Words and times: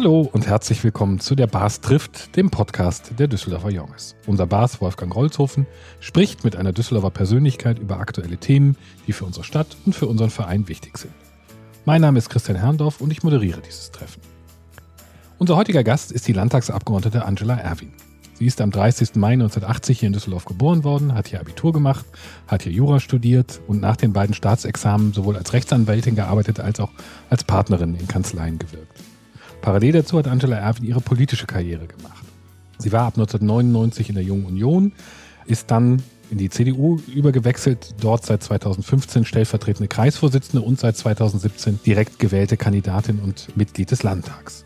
Hallo 0.00 0.30
und 0.32 0.46
herzlich 0.46 0.84
willkommen 0.84 1.18
zu 1.18 1.34
der 1.34 1.48
Bars 1.48 1.80
trifft, 1.80 2.36
dem 2.36 2.50
Podcast 2.50 3.18
der 3.18 3.26
Düsseldorfer 3.26 3.70
Jonges. 3.70 4.14
Unser 4.28 4.46
Bars 4.46 4.80
Wolfgang 4.80 5.12
Rolzhofen 5.12 5.66
spricht 5.98 6.44
mit 6.44 6.54
einer 6.54 6.72
Düsseldorfer 6.72 7.10
Persönlichkeit 7.10 7.80
über 7.80 7.98
aktuelle 7.98 8.36
Themen, 8.36 8.76
die 9.08 9.12
für 9.12 9.24
unsere 9.24 9.44
Stadt 9.44 9.76
und 9.86 9.96
für 9.96 10.06
unseren 10.06 10.30
Verein 10.30 10.68
wichtig 10.68 10.98
sind. 10.98 11.12
Mein 11.84 12.00
Name 12.00 12.16
ist 12.16 12.30
Christian 12.30 12.56
Herrndorf 12.56 13.00
und 13.00 13.10
ich 13.10 13.24
moderiere 13.24 13.60
dieses 13.60 13.90
Treffen. 13.90 14.22
Unser 15.36 15.56
heutiger 15.56 15.82
Gast 15.82 16.12
ist 16.12 16.28
die 16.28 16.32
Landtagsabgeordnete 16.32 17.24
Angela 17.24 17.56
Erwin. 17.56 17.90
Sie 18.34 18.46
ist 18.46 18.60
am 18.60 18.70
30. 18.70 19.16
Mai 19.16 19.32
1980 19.32 19.98
hier 19.98 20.06
in 20.06 20.12
Düsseldorf 20.12 20.44
geboren 20.44 20.84
worden, 20.84 21.12
hat 21.12 21.26
hier 21.26 21.40
Abitur 21.40 21.72
gemacht, 21.72 22.06
hat 22.46 22.62
hier 22.62 22.70
Jura 22.70 23.00
studiert 23.00 23.60
und 23.66 23.80
nach 23.80 23.96
den 23.96 24.12
beiden 24.12 24.36
Staatsexamen 24.36 25.12
sowohl 25.12 25.36
als 25.36 25.52
Rechtsanwältin 25.52 26.14
gearbeitet 26.14 26.60
als 26.60 26.78
auch 26.78 26.92
als 27.30 27.42
Partnerin 27.42 27.96
in 27.96 28.06
Kanzleien 28.06 28.60
gewirkt. 28.60 28.96
Parallel 29.60 29.92
dazu 29.92 30.18
hat 30.18 30.28
Angela 30.28 30.56
Erwin 30.56 30.84
ihre 30.84 31.00
politische 31.00 31.46
Karriere 31.46 31.86
gemacht. 31.86 32.24
Sie 32.78 32.92
war 32.92 33.02
ab 33.02 33.14
1999 33.16 34.08
in 34.10 34.14
der 34.14 34.24
Jungen 34.24 34.46
Union, 34.46 34.92
ist 35.46 35.70
dann 35.70 36.02
in 36.30 36.38
die 36.38 36.50
CDU 36.50 36.98
übergewechselt, 37.12 37.94
dort 38.00 38.24
seit 38.24 38.42
2015 38.42 39.24
stellvertretende 39.24 39.88
Kreisvorsitzende 39.88 40.64
und 40.64 40.78
seit 40.78 40.96
2017 40.96 41.80
direkt 41.84 42.18
gewählte 42.18 42.56
Kandidatin 42.56 43.18
und 43.18 43.56
Mitglied 43.56 43.90
des 43.90 44.02
Landtags. 44.02 44.64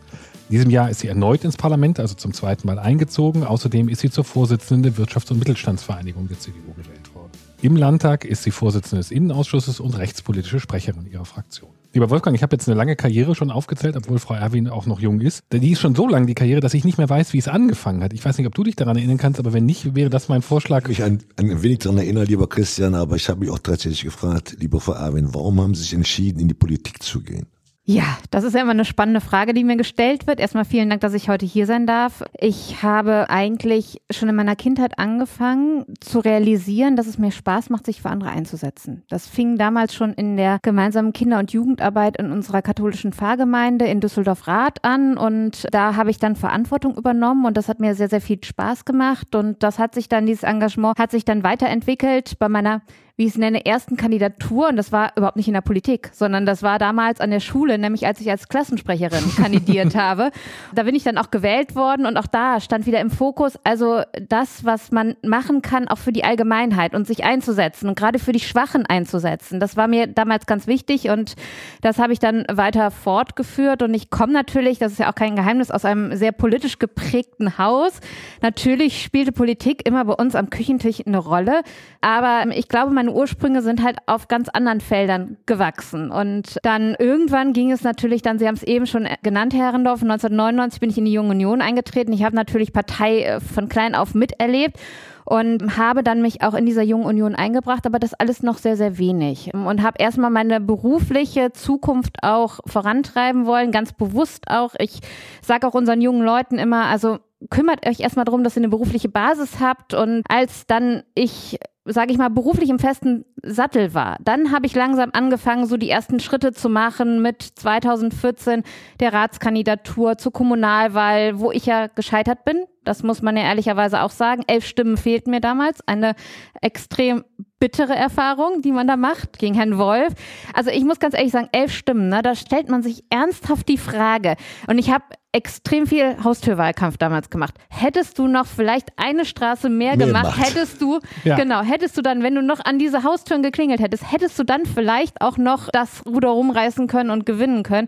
In 0.49 0.57
diesem 0.57 0.71
Jahr 0.71 0.89
ist 0.89 0.99
sie 0.99 1.07
erneut 1.07 1.43
ins 1.45 1.57
Parlament, 1.57 1.99
also 1.99 2.15
zum 2.15 2.33
zweiten 2.33 2.67
Mal 2.67 2.77
eingezogen. 2.77 3.43
Außerdem 3.43 3.87
ist 3.89 4.01
sie 4.01 4.11
zur 4.11 4.25
Vorsitzenden 4.25 4.83
der 4.83 5.03
Wirtschafts- 5.03 5.31
und 5.31 5.39
Mittelstandsvereinigung 5.39 6.27
der 6.27 6.37
CDU 6.37 6.73
gewählt 6.73 7.15
worden. 7.15 7.31
Im 7.61 7.77
Landtag 7.77 8.25
ist 8.25 8.43
sie 8.43 8.51
Vorsitzende 8.51 8.97
des 8.97 9.09
Innenausschusses 9.09 9.79
und 9.79 9.97
rechtspolitische 9.97 10.59
Sprecherin 10.59 11.07
ihrer 11.09 11.25
Fraktion. 11.25 11.71
Lieber 11.95 12.09
Wolfgang, 12.09 12.35
ich 12.35 12.41
habe 12.41 12.55
jetzt 12.55 12.67
eine 12.67 12.75
lange 12.75 12.95
Karriere 12.95 13.35
schon 13.35 13.51
aufgezählt, 13.51 13.95
obwohl 13.95 14.17
Frau 14.17 14.33
Erwin 14.33 14.67
auch 14.67 14.87
noch 14.87 14.99
jung 14.99 15.21
ist. 15.21 15.43
Die 15.53 15.71
ist 15.71 15.79
schon 15.79 15.93
so 15.93 16.07
lang, 16.07 16.25
die 16.25 16.33
Karriere, 16.33 16.59
dass 16.59 16.73
ich 16.73 16.85
nicht 16.85 16.97
mehr 16.97 17.07
weiß, 17.07 17.33
wie 17.33 17.37
es 17.37 17.47
angefangen 17.47 18.03
hat. 18.03 18.13
Ich 18.13 18.25
weiß 18.25 18.35
nicht, 18.39 18.47
ob 18.47 18.55
du 18.55 18.63
dich 18.63 18.75
daran 18.75 18.97
erinnern 18.97 19.19
kannst, 19.19 19.39
aber 19.39 19.53
wenn 19.53 19.67
nicht, 19.67 19.93
wäre 19.93 20.09
das 20.09 20.27
mein 20.27 20.41
Vorschlag. 20.41 20.81
Ich 20.83 20.87
mich 20.87 21.03
ein, 21.03 21.19
ein 21.37 21.61
wenig 21.61 21.79
daran 21.79 21.99
erinnern, 21.99 22.25
lieber 22.25 22.49
Christian, 22.49 22.95
aber 22.95 23.15
ich 23.15 23.29
habe 23.29 23.41
mich 23.41 23.51
auch 23.51 23.59
tatsächlich 23.59 24.05
gefragt, 24.05 24.57
lieber 24.59 24.79
Frau 24.79 24.93
Erwin, 24.93 25.35
warum 25.35 25.61
haben 25.61 25.75
Sie 25.75 25.83
sich 25.83 25.93
entschieden, 25.93 26.39
in 26.39 26.47
die 26.47 26.55
Politik 26.55 27.03
zu 27.03 27.21
gehen? 27.21 27.45
Ja, 27.85 28.17
das 28.31 28.45
ist 28.45 28.55
ja 28.55 28.61
immer 28.61 28.71
eine 28.71 28.85
spannende 28.85 29.19
Frage, 29.19 29.53
die 29.53 29.65
mir 29.65 29.75
gestellt 29.75 30.25
wird. 30.25 30.39
Erstmal 30.39 30.63
vielen 30.63 30.89
Dank, 30.89 31.01
dass 31.01 31.13
ich 31.13 31.27
heute 31.27 31.45
hier 31.45 31.65
sein 31.65 31.85
darf. 31.85 32.23
Ich 32.39 32.81
habe 32.81 33.29
eigentlich 33.29 34.01
schon 34.09 34.29
in 34.29 34.35
meiner 34.35 34.55
Kindheit 34.55 34.97
angefangen 34.99 35.83
zu 35.99 36.19
realisieren, 36.19 36.95
dass 36.95 37.07
es 37.07 37.17
mir 37.17 37.31
Spaß 37.31 37.69
macht, 37.69 37.85
sich 37.85 38.01
für 38.01 38.09
andere 38.09 38.29
einzusetzen. 38.29 39.03
Das 39.09 39.27
fing 39.27 39.57
damals 39.57 39.93
schon 39.93 40.13
in 40.13 40.37
der 40.37 40.59
gemeinsamen 40.61 41.11
Kinder- 41.11 41.39
und 41.39 41.51
Jugendarbeit 41.51 42.15
in 42.15 42.31
unserer 42.31 42.61
katholischen 42.61 43.11
Pfarrgemeinde 43.11 43.85
in 43.85 43.99
Düsseldorf-Rath 43.99 44.85
an 44.85 45.17
und 45.17 45.67
da 45.71 45.97
habe 45.97 46.09
ich 46.09 46.19
dann 46.19 46.37
Verantwortung 46.37 46.95
übernommen 46.95 47.45
und 47.45 47.57
das 47.57 47.67
hat 47.67 47.81
mir 47.81 47.95
sehr, 47.95 48.07
sehr 48.07 48.21
viel 48.21 48.41
Spaß 48.41 48.85
gemacht 48.85 49.35
und 49.35 49.61
das 49.61 49.77
hat 49.77 49.93
sich 49.93 50.07
dann, 50.07 50.25
dieses 50.25 50.43
Engagement 50.43 50.97
hat 50.97 51.11
sich 51.11 51.25
dann 51.25 51.43
weiterentwickelt. 51.43 52.39
Bei 52.39 52.47
meiner 52.47 52.81
wie 53.15 53.25
ich 53.25 53.33
es 53.33 53.37
nenne, 53.37 53.63
ersten 53.63 53.95
Kandidatur, 53.95 54.69
und 54.69 54.75
das 54.75 54.91
war 54.91 55.11
überhaupt 55.15 55.37
nicht 55.37 55.47
in 55.47 55.53
der 55.53 55.61
Politik, 55.61 56.09
sondern 56.13 56.47
das 56.47 56.63
war 56.63 56.79
damals 56.79 57.21
an 57.21 57.29
der 57.29 57.41
Schule, 57.41 57.77
nämlich 57.77 58.07
als 58.07 58.19
ich 58.19 58.29
als 58.31 58.47
Klassensprecherin 58.47 59.35
kandidiert 59.37 59.95
habe. 59.95 60.31
Da 60.73 60.81
bin 60.81 60.95
ich 60.95 61.03
dann 61.03 61.19
auch 61.19 61.29
gewählt 61.29 61.75
worden 61.75 62.07
und 62.07 62.17
auch 62.17 62.25
da 62.25 62.59
stand 62.59 62.87
wieder 62.87 62.99
im 62.99 63.11
Fokus, 63.11 63.59
also 63.63 64.01
das, 64.29 64.65
was 64.65 64.91
man 64.91 65.15
machen 65.21 65.61
kann, 65.61 65.87
auch 65.87 65.99
für 65.99 66.11
die 66.11 66.23
Allgemeinheit 66.23 66.95
und 66.95 67.05
sich 67.05 67.23
einzusetzen 67.23 67.87
und 67.87 67.95
gerade 67.95 68.17
für 68.17 68.31
die 68.31 68.39
Schwachen 68.39 68.87
einzusetzen. 68.87 69.59
Das 69.59 69.77
war 69.77 69.87
mir 69.87 70.07
damals 70.07 70.47
ganz 70.47 70.65
wichtig 70.65 71.09
und 71.09 71.35
das 71.81 71.99
habe 71.99 72.13
ich 72.13 72.19
dann 72.19 72.45
weiter 72.51 72.89
fortgeführt 72.89 73.83
und 73.83 73.93
ich 73.93 74.09
komme 74.09 74.33
natürlich, 74.33 74.79
das 74.79 74.93
ist 74.93 74.97
ja 74.97 75.11
auch 75.11 75.15
kein 75.15 75.35
Geheimnis, 75.35 75.69
aus 75.69 75.85
einem 75.85 76.15
sehr 76.15 76.31
politisch 76.31 76.79
geprägten 76.79 77.59
Haus. 77.59 77.99
Natürlich 78.41 79.03
spielte 79.03 79.31
Politik 79.31 79.87
immer 79.87 80.03
bei 80.05 80.13
uns 80.13 80.33
am 80.33 80.49
Küchentisch 80.49 81.05
eine 81.05 81.19
Rolle, 81.19 81.61
aber 82.01 82.45
ich 82.55 82.67
glaube, 82.67 82.91
man 82.91 83.02
meine 83.03 83.15
Ursprünge 83.15 83.61
sind 83.61 83.83
halt 83.83 83.97
auf 84.05 84.29
ganz 84.29 84.47
anderen 84.47 84.79
Feldern 84.79 85.35
gewachsen. 85.45 86.09
Und 86.09 86.57
dann 86.63 86.95
irgendwann 86.97 87.51
ging 87.51 87.69
es 87.71 87.83
natürlich 87.83 88.21
dann, 88.21 88.39
Sie 88.39 88.47
haben 88.47 88.55
es 88.55 88.63
eben 88.63 88.87
schon 88.87 89.09
genannt, 89.23 89.53
Herr 89.53 89.65
Herrendorf, 89.65 90.01
1999 90.01 90.79
bin 90.79 90.89
ich 90.89 90.97
in 90.97 91.03
die 91.03 91.11
Junge 91.11 91.31
Union 91.31 91.61
eingetreten. 91.61 92.13
Ich 92.13 92.23
habe 92.23 92.35
natürlich 92.35 92.71
Partei 92.71 93.23
äh, 93.23 93.39
von 93.41 93.67
klein 93.67 93.93
auf 93.93 94.13
miterlebt 94.13 94.77
und 95.25 95.77
habe 95.77 96.01
dann 96.01 96.21
mich 96.21 96.43
auch 96.43 96.53
in 96.53 96.65
dieser 96.65 96.81
Jungen 96.81 97.05
Union 97.05 97.35
eingebracht, 97.35 97.85
aber 97.85 97.99
das 97.99 98.13
alles 98.13 98.41
noch 98.41 98.57
sehr, 98.57 98.77
sehr 98.77 98.97
wenig. 98.97 99.53
Und 99.53 99.83
habe 99.83 99.97
erstmal 99.99 100.29
meine 100.29 100.61
berufliche 100.61 101.51
Zukunft 101.51 102.17
auch 102.21 102.59
vorantreiben 102.65 103.45
wollen, 103.45 103.71
ganz 103.71 103.91
bewusst 103.91 104.45
auch. 104.47 104.75
Ich 104.79 104.99
sage 105.41 105.67
auch 105.67 105.73
unseren 105.73 105.99
jungen 105.99 106.23
Leuten 106.23 106.57
immer, 106.57 106.85
also 106.85 107.19
kümmert 107.49 107.85
euch 107.85 107.99
erstmal 107.99 108.25
darum, 108.25 108.43
dass 108.45 108.55
ihr 108.55 108.61
eine 108.61 108.69
berufliche 108.69 109.09
Basis 109.09 109.59
habt. 109.59 109.93
Und 109.93 110.23
als 110.29 110.67
dann 110.67 111.03
ich 111.15 111.59
sage 111.85 112.11
ich 112.11 112.17
mal, 112.17 112.29
beruflich 112.29 112.69
im 112.69 112.79
festen 112.79 113.25
Sattel 113.41 113.93
war. 113.93 114.17
Dann 114.21 114.51
habe 114.51 114.65
ich 114.65 114.75
langsam 114.75 115.09
angefangen, 115.13 115.65
so 115.65 115.75
die 115.75 115.89
ersten 115.89 116.19
Schritte 116.19 116.53
zu 116.53 116.69
machen 116.69 117.21
mit 117.21 117.41
2014 117.41 118.63
der 118.99 119.13
Ratskandidatur 119.13 120.17
zur 120.17 120.31
Kommunalwahl, 120.31 121.39
wo 121.39 121.51
ich 121.51 121.65
ja 121.65 121.87
gescheitert 121.87 122.45
bin. 122.45 122.63
Das 122.83 123.03
muss 123.03 123.21
man 123.21 123.35
ja 123.35 123.43
ehrlicherweise 123.43 124.01
auch 124.01 124.11
sagen. 124.11 124.43
Elf 124.47 124.65
Stimmen 124.65 124.97
fehlten 124.97 125.31
mir 125.31 125.41
damals. 125.41 125.85
Eine 125.85 126.15
extrem 126.61 127.23
bittere 127.63 127.95
Erfahrung, 127.95 128.61
die 128.61 128.73
man 128.73 128.87
da 128.87 128.97
macht 128.97 129.39
gegen 129.39 129.55
Herrn 129.55 129.77
Wolf. 129.77 130.11
Also 130.53 130.69
ich 130.69 130.83
muss 130.83 130.99
ganz 130.99 131.13
ehrlich 131.13 131.31
sagen, 131.31 131.47
elf 131.53 131.71
Stimmen, 131.71 132.09
ne, 132.09 132.21
da 132.21 132.35
stellt 132.35 132.67
man 132.67 132.83
sich 132.83 133.05
ernsthaft 133.09 133.69
die 133.69 133.77
Frage. 133.77 134.35
Und 134.67 134.79
ich 134.79 134.91
habe 134.91 135.05
extrem 135.31 135.87
viel 135.87 136.21
Haustürwahlkampf 136.21 136.97
damals 136.97 137.29
gemacht. 137.29 137.55
Hättest 137.69 138.19
du 138.19 138.27
noch 138.27 138.47
vielleicht 138.47 138.89
eine 138.97 139.23
Straße 139.23 139.69
mehr, 139.69 139.95
mehr 139.95 140.07
gemacht, 140.07 140.25
macht. 140.25 140.45
hättest 140.45 140.81
du, 140.81 140.99
ja. 141.23 141.37
genau, 141.37 141.61
hättest 141.61 141.95
du 141.95 142.01
dann, 142.01 142.21
wenn 142.21 142.35
du 142.35 142.41
noch 142.41 142.59
an 142.65 142.79
diese 142.79 143.03
Haustüren 143.03 143.43
geklingelt 143.43 143.79
hättest, 143.79 144.11
hättest 144.11 144.37
du 144.37 144.43
dann 144.43 144.65
vielleicht 144.65 145.21
auch 145.21 145.37
noch 145.37 145.69
das 145.71 146.05
Ruder 146.05 146.31
rumreißen 146.31 146.87
können 146.87 147.11
und 147.11 147.25
gewinnen 147.25 147.63
können. 147.63 147.87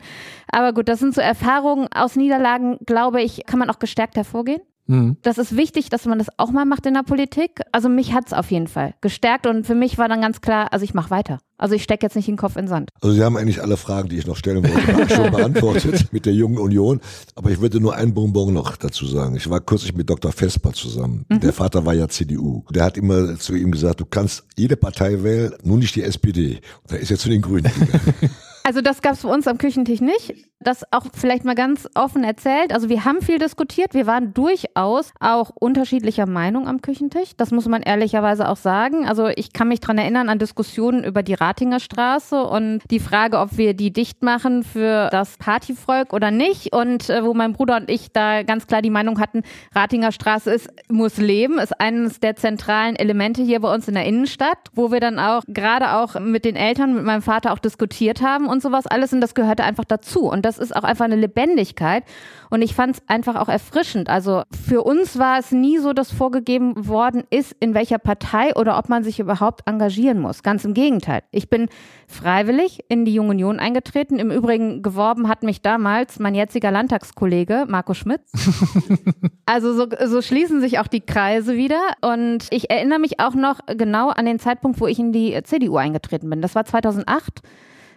Aber 0.53 0.72
gut, 0.72 0.88
das 0.88 1.00
sind 1.00 1.13
so 1.13 1.19
Erfahrungen 1.19 1.90
aus 1.94 2.16
Niederlagen, 2.16 2.78
glaube 2.86 3.22
ich, 3.22 3.46
kann 3.46 3.59
man 3.59 3.69
auch 3.69 3.80
gestärkt 3.80 4.16
hervorgehen. 4.16 4.62
Mhm. 4.88 5.18
Das 5.22 5.38
ist 5.38 5.56
wichtig, 5.56 5.90
dass 5.90 6.06
man 6.06 6.19
das 6.19 6.28
auch 6.38 6.51
mal 6.51 6.66
macht 6.66 6.85
in 6.85 6.94
der 6.94 7.03
Politik. 7.03 7.62
Also 7.72 7.90
mich 7.90 8.13
hat 8.13 8.28
es 8.28 8.34
auf 8.34 8.51
jeden 8.51 8.68
Fall 8.68 8.94
gestärkt 9.01 9.47
und 9.47 9.66
für 9.66 9.75
mich 9.75 9.97
war 9.97 10.07
dann 10.07 10.22
ganz 10.22 10.41
klar, 10.41 10.72
also 10.72 10.84
ich 10.84 10.94
mache 10.94 11.09
weiter. 11.09 11.40
Also 11.57 11.73
ich 11.75 11.84
stecke 11.84 12.06
jetzt 12.06 12.16
nicht 12.16 12.28
den 12.28 12.35
Kopf 12.35 12.57
in 12.57 12.63
den 12.63 12.68
Sand. 12.68 12.90
Also 13.01 13.16
Sie 13.16 13.24
haben 13.24 13.38
eigentlich 13.38 13.62
alle 13.62 13.78
Fragen, 13.78 14.09
die 14.09 14.18
ich 14.18 14.28
noch 14.28 14.35
stellen 14.35 14.63
wollte, 14.63 15.16
schon 15.16 15.31
beantwortet 15.31 16.12
mit 16.12 16.25
der 16.25 16.34
Jungen 16.34 16.57
Union. 16.57 17.00
Aber 17.35 17.50
ich 17.50 17.62
würde 17.62 17.79
nur 17.79 17.95
ein 17.95 18.13
Bonbon 18.13 18.53
noch 18.53 18.75
dazu 18.75 19.06
sagen. 19.06 19.38
Ich 19.38 19.50
war 19.50 19.62
kürzlich 19.62 19.95
mit 19.95 20.09
Dr. 20.09 20.31
Vesper 20.31 20.74
zusammen. 20.74 21.25
Mhm. 21.29 21.40
Der 21.40 21.53
Vater 21.53 21.85
war 21.85 21.94
ja 21.94 22.09
CDU. 22.09 22.63
Der 22.72 22.84
hat 22.84 22.97
immer 22.97 23.38
zu 23.38 23.56
ihm 23.56 23.72
gesagt, 23.72 24.01
du 24.01 24.06
kannst 24.06 24.44
jede 24.57 24.75
Partei 24.75 25.24
wählen, 25.24 25.53
nur 25.63 25.78
nicht 25.78 25.95
die 25.95 26.03
SPD. 26.03 26.59
Und 26.84 26.91
er 26.91 27.00
ist 27.00 27.09
jetzt 27.09 27.22
zu 27.22 27.29
den 27.29 27.41
Grünen 27.41 27.63
gegangen. 27.63 28.13
Also 28.65 28.81
das 28.81 29.03
gab 29.03 29.13
es 29.13 29.21
bei 29.21 29.29
uns 29.29 29.47
am 29.47 29.59
Küchentisch 29.59 30.01
nicht. 30.01 30.33
Das 30.59 30.81
auch 30.91 31.05
vielleicht 31.13 31.45
mal 31.45 31.53
ganz 31.53 31.87
offen 31.93 32.23
erzählt. 32.23 32.73
Also 32.73 32.89
wir 32.89 33.05
haben 33.05 33.21
viel 33.21 33.37
diskutiert. 33.37 33.93
Wir 33.93 34.07
waren 34.07 34.33
durchaus 34.33 35.11
auch 35.19 35.51
unterschiedlicher 35.53 36.25
Meinung 36.25 36.67
am 36.67 36.81
Küchentisch. 36.81 37.33
Das 37.37 37.51
muss 37.51 37.67
man 37.67 37.83
ehrlicherweise 37.83 38.49
auch 38.49 38.55
sagen. 38.55 39.07
Also 39.07 39.27
ich 39.27 39.53
kann 39.53 39.67
mich 39.67 39.81
dran 39.81 39.99
erinnern 39.99 40.29
an 40.29 40.39
Diskussionen 40.39 41.03
über 41.03 41.21
die 41.21 41.35
Ratinger 41.35 41.79
Straße 41.79 42.41
und 42.41 42.81
die 42.89 42.99
Frage, 42.99 43.37
ob 43.37 43.55
wir 43.57 43.75
die 43.75 43.93
dicht 43.93 44.23
machen 44.23 44.63
für 44.63 45.09
das 45.11 45.37
Partyvolk 45.37 46.11
oder 46.11 46.31
nicht. 46.31 46.73
Und 46.73 47.11
äh, 47.11 47.23
wo 47.23 47.35
mein 47.35 47.53
Bruder 47.53 47.75
und 47.77 47.91
ich 47.91 48.11
da 48.13 48.41
ganz 48.41 48.65
klar 48.65 48.81
die 48.81 48.89
Meinung 48.89 49.19
hatten, 49.19 49.43
Ratinger 49.75 50.11
Straße 50.11 50.51
ist, 50.51 50.69
muss 50.89 51.17
leben, 51.17 51.59
ist 51.59 51.79
eines 51.79 52.19
der 52.19 52.35
zentralen 52.35 52.95
Elemente 52.95 53.43
hier 53.43 53.59
bei 53.59 53.71
uns 53.71 53.87
in 53.87 53.93
der 53.93 54.05
Innenstadt, 54.05 54.57
wo 54.73 54.91
wir 54.91 54.99
dann 54.99 55.19
auch 55.19 55.43
gerade 55.47 55.93
auch 55.93 56.19
mit 56.19 56.45
den 56.45 56.56
Eltern, 56.56 56.95
mit 56.95 57.03
meinem 57.03 57.21
Vater 57.21 57.53
auch 57.53 57.59
diskutiert 57.59 58.23
haben 58.23 58.55
und 58.56 58.62
sowas 58.62 58.88
alles 58.88 59.13
und 59.13 59.22
das 59.22 59.36
gehörte 59.36 59.63
einfach 59.63 59.86
dazu. 59.86 60.30
Und 60.30 60.46
das 60.46 60.57
ist 60.57 60.75
auch 60.75 60.84
einfach 60.84 61.06
eine 61.06 61.18
Lebendigkeit. 61.18 62.04
Und 62.50 62.62
ich 62.62 62.74
fand 62.74 62.96
es 62.96 63.04
einfach 63.07 63.36
auch 63.36 63.50
erfrischend. 63.50 64.10
Also 64.10 64.44
für 64.68 64.84
uns 64.84 65.19
war 65.19 65.38
es 65.38 65.52
nie 65.52 65.78
so, 65.78 65.92
dass 65.94 66.12
vorgegeben 66.12 66.88
worden 66.88 67.24
ist, 67.30 67.56
in 67.60 67.74
welcher 67.74 68.00
Partei 68.00 68.56
oder 68.56 68.78
ob 68.78 68.88
man 68.88 69.04
sich 69.04 69.19
überhaupt 69.19 69.68
engagieren 69.68 70.19
muss. 70.19 70.42
Ganz 70.42 70.63
im 70.63 70.74
Gegenteil. 70.74 71.22
Ich 71.31 71.50
bin 71.50 71.68
freiwillig 72.07 72.86
in 72.88 73.04
die 73.04 73.13
Junge 73.13 73.31
Union 73.31 73.60
eingetreten. 73.60 74.19
Im 74.19 74.31
Übrigen 74.31 74.81
geworben 74.81 75.28
hat 75.28 75.44
mich 75.44 75.62
damals 75.62 76.19
mein 76.19 76.34
jetziger 76.34 76.72
Landtagskollege 76.72 77.66
Marco 77.68 77.94
Schmitz. 77.94 78.31
also 79.46 79.74
so, 79.74 79.88
so 80.06 80.22
schließen 80.22 80.62
sich 80.62 80.80
auch 80.80 80.88
die 80.88 81.02
Kreise 81.02 81.57
wieder. 81.57 81.81
Und 82.02 82.48
ich 82.52 82.69
erinnere 82.69 83.00
mich 83.00 83.19
auch 83.19 83.36
noch 83.36 83.60
genau 83.68 84.10
an 84.10 84.25
den 84.25 84.40
Zeitpunkt, 84.40 84.80
wo 84.80 84.88
ich 84.88 85.00
in 85.00 85.12
die 85.12 85.38
CDU 85.44 85.75
eingetreten 85.75 86.30
bin. 86.30 86.42
Das 86.42 86.56
war 86.56 86.63
2008. 86.63 87.42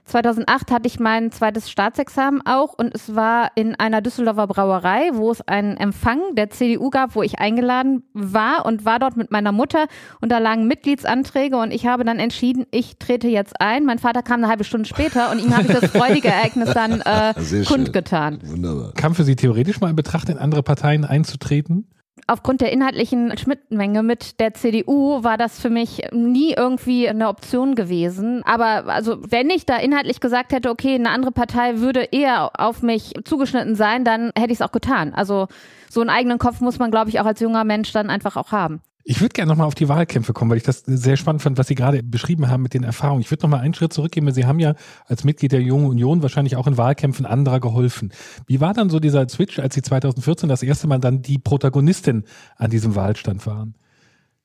2008 0.08 0.70
hatte 0.70 0.86
ich 0.86 0.98
mein 0.98 1.30
zweites 1.30 1.70
Staatsexamen 1.70 2.42
auch 2.44 2.72
und 2.74 2.94
es 2.94 3.14
war 3.14 3.50
in 3.54 3.74
einer 3.74 4.00
Düsseldorfer 4.00 4.46
Brauerei, 4.46 5.10
wo 5.12 5.30
es 5.30 5.46
einen 5.46 5.76
Empfang 5.76 6.20
der 6.34 6.50
CDU 6.50 6.90
gab, 6.90 7.14
wo 7.14 7.22
ich 7.22 7.38
eingeladen 7.38 8.02
war 8.14 8.66
und 8.66 8.84
war 8.84 8.98
dort 8.98 9.16
mit 9.16 9.30
meiner 9.30 9.52
Mutter 9.52 9.86
und 10.20 10.30
da 10.30 10.38
lagen 10.38 10.66
Mitgliedsanträge 10.66 11.56
und 11.56 11.72
ich 11.72 11.86
habe 11.86 12.04
dann 12.04 12.18
entschieden, 12.18 12.66
ich 12.70 12.98
trete 12.98 13.28
jetzt 13.28 13.60
ein. 13.60 13.84
Mein 13.84 13.98
Vater 13.98 14.22
kam 14.22 14.40
eine 14.40 14.48
halbe 14.48 14.64
Stunde 14.64 14.88
später 14.88 15.30
und 15.30 15.40
ihm 15.40 15.56
habe 15.56 15.72
ich 15.72 15.78
das 15.78 15.90
freudige 15.92 16.28
Ereignis 16.28 16.72
dann 16.72 17.00
äh, 17.02 17.34
kundgetan. 17.64 18.40
Wunderbar. 18.44 18.92
Kam 18.94 19.14
für 19.14 19.24
Sie 19.24 19.36
theoretisch 19.36 19.80
mal 19.80 19.90
in 19.90 19.96
Betracht, 19.96 20.28
in 20.28 20.38
andere 20.38 20.62
Parteien 20.62 21.04
einzutreten? 21.04 21.86
Aufgrund 22.28 22.60
der 22.60 22.72
inhaltlichen 22.72 23.36
Schnittmenge 23.36 24.02
mit 24.02 24.38
der 24.38 24.54
CDU 24.54 25.24
war 25.24 25.36
das 25.36 25.58
für 25.60 25.70
mich 25.70 26.02
nie 26.12 26.52
irgendwie 26.52 27.08
eine 27.08 27.28
Option 27.28 27.74
gewesen. 27.74 28.42
Aber 28.44 28.86
also 28.92 29.18
wenn 29.28 29.50
ich 29.50 29.66
da 29.66 29.76
inhaltlich 29.78 30.20
gesagt 30.20 30.52
hätte, 30.52 30.70
okay, 30.70 30.94
eine 30.94 31.10
andere 31.10 31.32
Partei 31.32 31.78
würde 31.78 32.04
eher 32.12 32.60
auf 32.60 32.82
mich 32.82 33.14
zugeschnitten 33.24 33.74
sein, 33.74 34.04
dann 34.04 34.30
hätte 34.38 34.52
ich 34.52 34.60
es 34.60 34.62
auch 34.62 34.72
getan. 34.72 35.14
Also 35.14 35.48
so 35.90 36.00
einen 36.02 36.10
eigenen 36.10 36.38
Kopf 36.38 36.60
muss 36.60 36.78
man, 36.78 36.90
glaube 36.90 37.08
ich, 37.08 37.18
auch 37.18 37.26
als 37.26 37.40
junger 37.40 37.64
Mensch 37.64 37.92
dann 37.92 38.10
einfach 38.10 38.36
auch 38.36 38.52
haben. 38.52 38.82
Ich 39.10 39.22
würde 39.22 39.32
gerne 39.32 39.48
nochmal 39.48 39.66
auf 39.66 39.74
die 39.74 39.88
Wahlkämpfe 39.88 40.34
kommen, 40.34 40.50
weil 40.50 40.58
ich 40.58 40.64
das 40.64 40.82
sehr 40.84 41.16
spannend 41.16 41.40
fand, 41.40 41.56
was 41.56 41.66
Sie 41.66 41.74
gerade 41.74 42.02
beschrieben 42.02 42.50
haben 42.50 42.62
mit 42.62 42.74
den 42.74 42.82
Erfahrungen. 42.82 43.22
Ich 43.22 43.30
würde 43.30 43.42
nochmal 43.42 43.60
einen 43.60 43.72
Schritt 43.72 43.90
zurückgehen, 43.90 44.26
weil 44.26 44.34
Sie 44.34 44.44
haben 44.44 44.58
ja 44.58 44.74
als 45.06 45.24
Mitglied 45.24 45.52
der 45.52 45.62
Jungen 45.62 45.86
Union 45.86 46.20
wahrscheinlich 46.20 46.56
auch 46.56 46.66
in 46.66 46.76
Wahlkämpfen 46.76 47.24
anderer 47.24 47.58
geholfen. 47.58 48.12
Wie 48.46 48.60
war 48.60 48.74
dann 48.74 48.90
so 48.90 49.00
dieser 49.00 49.26
Switch, 49.26 49.58
als 49.60 49.74
Sie 49.74 49.80
2014 49.80 50.50
das 50.50 50.62
erste 50.62 50.88
Mal 50.88 50.98
dann 50.98 51.22
die 51.22 51.38
Protagonistin 51.38 52.24
an 52.56 52.70
diesem 52.70 52.96
Wahlstand 52.96 53.46
waren? 53.46 53.76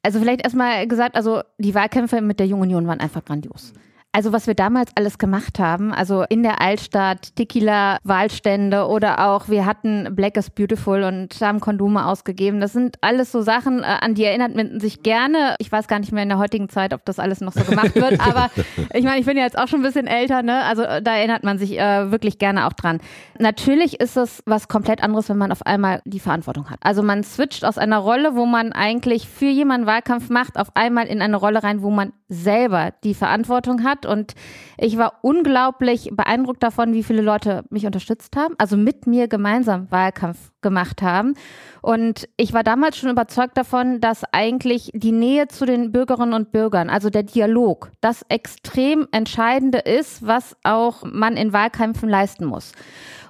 Also 0.02 0.20
vielleicht 0.20 0.44
erstmal 0.44 0.88
gesagt, 0.88 1.18
also 1.18 1.42
die 1.58 1.76
Wahlkämpfe 1.76 2.22
mit 2.22 2.40
der 2.40 2.48
Jungen 2.48 2.62
Union 2.62 2.88
waren 2.88 3.02
einfach 3.02 3.26
grandios. 3.26 3.74
Also 4.16 4.32
was 4.32 4.46
wir 4.46 4.54
damals 4.54 4.92
alles 4.94 5.18
gemacht 5.18 5.58
haben, 5.58 5.92
also 5.92 6.24
in 6.30 6.44
der 6.44 6.62
Altstadt, 6.62 7.36
Tequila-Wahlstände 7.36 8.86
oder 8.86 9.28
auch 9.28 9.50
wir 9.50 9.66
hatten 9.66 10.16
Black 10.16 10.38
is 10.38 10.52
Beautiful 10.52 11.02
und 11.02 11.42
haben 11.42 11.60
Kondome 11.60 12.06
ausgegeben. 12.06 12.62
Das 12.62 12.74
sind 12.74 12.98
alles 13.02 13.32
so 13.32 13.42
Sachen, 13.42 13.80
äh, 13.80 13.86
an 13.86 14.14
die 14.14 14.24
erinnert 14.24 14.54
man 14.54 14.80
sich 14.80 15.02
gerne. 15.02 15.56
Ich 15.58 15.72
weiß 15.72 15.88
gar 15.88 15.98
nicht 15.98 16.12
mehr 16.12 16.22
in 16.22 16.30
der 16.30 16.38
heutigen 16.38 16.70
Zeit, 16.70 16.94
ob 16.94 17.04
das 17.06 17.18
alles 17.18 17.42
noch 17.42 17.54
so 17.54 17.64
gemacht 17.64 17.96
wird, 17.96 18.20
aber 18.28 18.52
ich 18.94 19.04
meine, 19.04 19.20
ich 19.20 19.26
bin 19.26 19.36
ja 19.36 19.46
jetzt 19.46 19.58
auch 19.58 19.68
schon 19.68 19.80
ein 19.80 19.84
bisschen 19.84 20.06
älter, 20.06 20.44
ne? 20.44 20.64
Also 20.64 20.84
äh, 20.84 21.02
da 21.02 21.16
erinnert 21.16 21.44
man 21.44 21.58
sich 21.58 21.80
äh, 21.80 22.12
wirklich 22.12 22.38
gerne 22.38 22.68
auch 22.68 22.74
dran. 22.74 23.00
Natürlich 23.40 24.00
ist 24.00 24.16
es 24.16 24.44
was 24.46 24.68
komplett 24.68 25.02
anderes, 25.02 25.28
wenn 25.30 25.40
man 25.40 25.52
auf 25.52 25.66
einmal 25.66 26.04
die 26.06 26.20
Verantwortung 26.20 26.70
hat. 26.70 26.78
Also 26.84 27.02
man 27.02 27.24
switcht 27.24 27.66
aus 27.66 27.80
einer 27.80 27.98
Rolle, 27.98 28.36
wo 28.36 28.46
man 28.46 28.74
eigentlich 28.74 29.28
für 29.28 29.50
jemanden 29.50 29.88
Wahlkampf 29.88 30.30
macht, 30.30 30.60
auf 30.60 30.76
einmal 30.76 31.08
in 31.08 31.20
eine 31.20 31.38
Rolle 31.38 31.64
rein, 31.64 31.82
wo 31.82 31.90
man 31.90 32.14
selber 32.34 32.92
die 33.04 33.14
Verantwortung 33.14 33.84
hat 33.84 34.06
und 34.06 34.34
ich 34.78 34.98
war 34.98 35.20
unglaublich 35.22 36.10
beeindruckt 36.12 36.64
davon, 36.64 36.94
wie 36.94 37.04
viele 37.04 37.22
Leute 37.22 37.64
mich 37.70 37.86
unterstützt 37.86 38.36
haben, 38.36 38.56
also 38.58 38.76
mit 38.76 39.08
mir 39.08 39.28
gemeinsam 39.28 39.90
Wahlkampf 39.92 40.52
gemacht 40.62 41.02
haben. 41.02 41.36
Und 41.82 42.28
ich 42.38 42.54
war 42.54 42.64
damals 42.64 42.98
schon 42.98 43.10
überzeugt 43.10 43.58
davon, 43.58 44.02
dass 44.02 44.24
eigentlich 44.32 44.90
die 44.94 45.12
Nähe 45.12 45.48
zu 45.48 45.66
den 45.66 45.92
Bürgerinnen 45.92 46.34
und 46.34 46.52
Bürgern, 46.52 46.90
also 46.90 47.10
der 47.10 47.24
Dialog, 47.24 47.92
das 48.02 48.26
extrem 48.30 49.08
Entscheidende 49.12 49.80
ist, 49.80 50.26
was 50.26 50.56
auch 50.64 51.04
man 51.04 51.38
in 51.38 51.54
Wahlkämpfen 51.54 52.10
leisten 52.10 52.46
muss. 52.46 52.72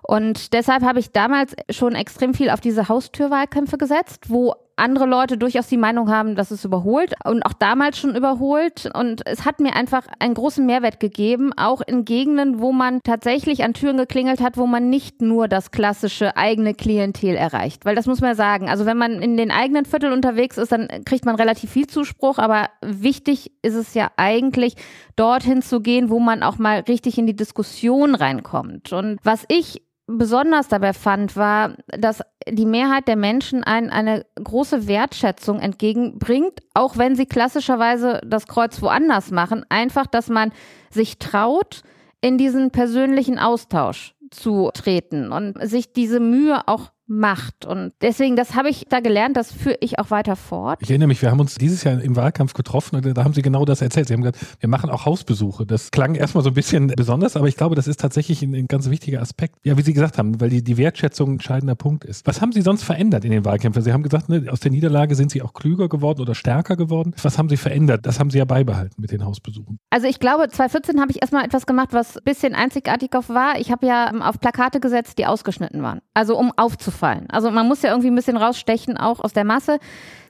Und 0.05 0.53
deshalb 0.53 0.83
habe 0.83 0.99
ich 0.99 1.11
damals 1.11 1.55
schon 1.69 1.95
extrem 1.95 2.33
viel 2.33 2.49
auf 2.49 2.59
diese 2.59 2.89
Haustürwahlkämpfe 2.89 3.77
gesetzt, 3.77 4.29
wo 4.29 4.53
andere 4.75 5.05
Leute 5.05 5.37
durchaus 5.37 5.67
die 5.67 5.77
Meinung 5.77 6.09
haben, 6.09 6.35
dass 6.35 6.51
es 6.51 6.65
überholt 6.65 7.13
und 7.25 7.45
auch 7.45 7.53
damals 7.53 7.97
schon 7.97 8.15
überholt. 8.15 8.89
Und 8.93 9.25
es 9.25 9.45
hat 9.45 9.59
mir 9.59 9.75
einfach 9.75 10.05
einen 10.19 10.33
großen 10.33 10.65
Mehrwert 10.65 10.99
gegeben, 10.99 11.51
auch 11.55 11.81
in 11.81 12.05
Gegenden, 12.05 12.59
wo 12.59 12.71
man 12.71 12.99
tatsächlich 13.03 13.63
an 13.63 13.73
Türen 13.73 13.97
geklingelt 13.97 14.41
hat, 14.41 14.57
wo 14.57 14.65
man 14.65 14.89
nicht 14.89 15.21
nur 15.21 15.47
das 15.47 15.71
klassische 15.71 16.35
eigene 16.37 16.73
Klientel 16.73 17.35
erreicht. 17.35 17.85
Weil 17.85 17.95
das 17.95 18.07
muss 18.07 18.21
man 18.21 18.35
sagen. 18.35 18.69
Also 18.69 18.85
wenn 18.85 18.97
man 18.97 19.21
in 19.21 19.37
den 19.37 19.51
eigenen 19.51 19.85
Vierteln 19.85 20.13
unterwegs 20.13 20.57
ist, 20.57 20.71
dann 20.71 20.87
kriegt 21.05 21.25
man 21.25 21.35
relativ 21.35 21.69
viel 21.71 21.87
Zuspruch. 21.87 22.37
Aber 22.37 22.69
wichtig 22.81 23.51
ist 23.61 23.75
es 23.75 23.93
ja 23.93 24.11
eigentlich, 24.17 24.75
dorthin 25.15 25.61
zu 25.61 25.81
gehen, 25.81 26.09
wo 26.09 26.19
man 26.19 26.43
auch 26.43 26.57
mal 26.57 26.79
richtig 26.87 27.17
in 27.17 27.27
die 27.27 27.35
Diskussion 27.35 28.15
reinkommt. 28.15 28.93
Und 28.93 29.19
was 29.23 29.45
ich 29.47 29.83
besonders 30.07 30.67
dabei 30.67 30.93
fand, 30.93 31.35
war, 31.35 31.75
dass 31.87 32.21
die 32.47 32.65
Mehrheit 32.65 33.07
der 33.07 33.15
Menschen 33.15 33.63
ein, 33.63 33.89
eine 33.89 34.25
große 34.41 34.87
Wertschätzung 34.87 35.59
entgegenbringt, 35.59 36.61
auch 36.73 36.97
wenn 36.97 37.15
sie 37.15 37.25
klassischerweise 37.25 38.21
das 38.25 38.47
Kreuz 38.47 38.81
woanders 38.81 39.31
machen. 39.31 39.65
Einfach, 39.69 40.07
dass 40.07 40.29
man 40.29 40.51
sich 40.89 41.19
traut, 41.19 41.83
in 42.21 42.37
diesen 42.37 42.71
persönlichen 42.71 43.37
Austausch 43.37 44.15
zu 44.31 44.71
treten 44.73 45.33
und 45.33 45.55
sich 45.67 45.91
diese 45.91 46.21
Mühe 46.21 46.67
auch 46.69 46.91
macht. 47.17 47.65
Und 47.65 47.93
deswegen, 48.01 48.35
das 48.35 48.55
habe 48.55 48.69
ich 48.69 48.85
da 48.89 48.99
gelernt, 48.99 49.37
das 49.37 49.51
führe 49.51 49.77
ich 49.81 49.99
auch 49.99 50.11
weiter 50.11 50.35
fort. 50.35 50.79
Ich 50.81 50.89
erinnere 50.89 51.07
mich, 51.07 51.21
wir 51.21 51.31
haben 51.31 51.39
uns 51.39 51.55
dieses 51.55 51.83
Jahr 51.83 52.01
im 52.01 52.15
Wahlkampf 52.15 52.53
getroffen 52.53 52.95
und 52.95 53.17
da 53.17 53.23
haben 53.23 53.33
Sie 53.33 53.41
genau 53.41 53.65
das 53.65 53.81
erzählt. 53.81 54.07
Sie 54.07 54.13
haben 54.13 54.21
gesagt, 54.21 54.39
wir 54.59 54.69
machen 54.69 54.89
auch 54.89 55.05
Hausbesuche. 55.05 55.65
Das 55.65 55.91
klang 55.91 56.15
erstmal 56.15 56.43
so 56.43 56.49
ein 56.49 56.53
bisschen 56.53 56.87
besonders, 56.87 57.35
aber 57.35 57.47
ich 57.47 57.55
glaube, 57.55 57.75
das 57.75 57.87
ist 57.87 57.99
tatsächlich 57.99 58.41
ein, 58.41 58.53
ein 58.53 58.67
ganz 58.67 58.89
wichtiger 58.89 59.21
Aspekt. 59.21 59.55
Ja, 59.63 59.77
wie 59.77 59.81
Sie 59.81 59.93
gesagt 59.93 60.17
haben, 60.17 60.39
weil 60.41 60.49
die, 60.49 60.63
die 60.63 60.77
Wertschätzung 60.77 61.29
ein 61.29 61.33
entscheidender 61.33 61.75
Punkt 61.75 62.03
ist. 62.05 62.25
Was 62.25 62.41
haben 62.41 62.51
Sie 62.51 62.61
sonst 62.61 62.83
verändert 62.83 63.25
in 63.25 63.31
den 63.31 63.45
Wahlkämpfen? 63.45 63.81
Sie 63.83 63.93
haben 63.93 64.03
gesagt, 64.03 64.29
ne, 64.29 64.45
aus 64.49 64.59
der 64.59 64.71
Niederlage 64.71 65.15
sind 65.15 65.31
Sie 65.31 65.41
auch 65.41 65.53
klüger 65.53 65.89
geworden 65.89 66.21
oder 66.21 66.35
stärker 66.35 66.75
geworden. 66.75 67.13
Was 67.21 67.37
haben 67.37 67.49
Sie 67.49 67.57
verändert? 67.57 68.05
Das 68.05 68.19
haben 68.19 68.29
Sie 68.29 68.37
ja 68.37 68.45
beibehalten 68.45 69.01
mit 69.01 69.11
den 69.11 69.25
Hausbesuchen. 69.25 69.79
Also 69.89 70.07
ich 70.07 70.19
glaube, 70.19 70.47
2014 70.47 70.99
habe 70.99 71.11
ich 71.11 71.21
erstmal 71.21 71.45
etwas 71.45 71.65
gemacht, 71.65 71.89
was 71.91 72.17
ein 72.17 72.23
bisschen 72.23 72.55
einzigartig 72.55 73.11
war. 73.13 73.59
Ich 73.59 73.71
habe 73.71 73.85
ja 73.85 74.11
auf 74.21 74.39
Plakate 74.39 74.79
gesetzt, 74.79 75.17
die 75.17 75.25
ausgeschnitten 75.25 75.83
waren. 75.83 76.01
Also 76.13 76.37
um 76.37 76.51
aufzufallen. 76.55 77.02
Also 77.29 77.51
man 77.51 77.67
muss 77.67 77.81
ja 77.81 77.89
irgendwie 77.89 78.09
ein 78.09 78.15
bisschen 78.15 78.37
rausstechen, 78.37 78.97
auch 78.97 79.19
aus 79.19 79.33
der 79.33 79.43
Masse. 79.43 79.79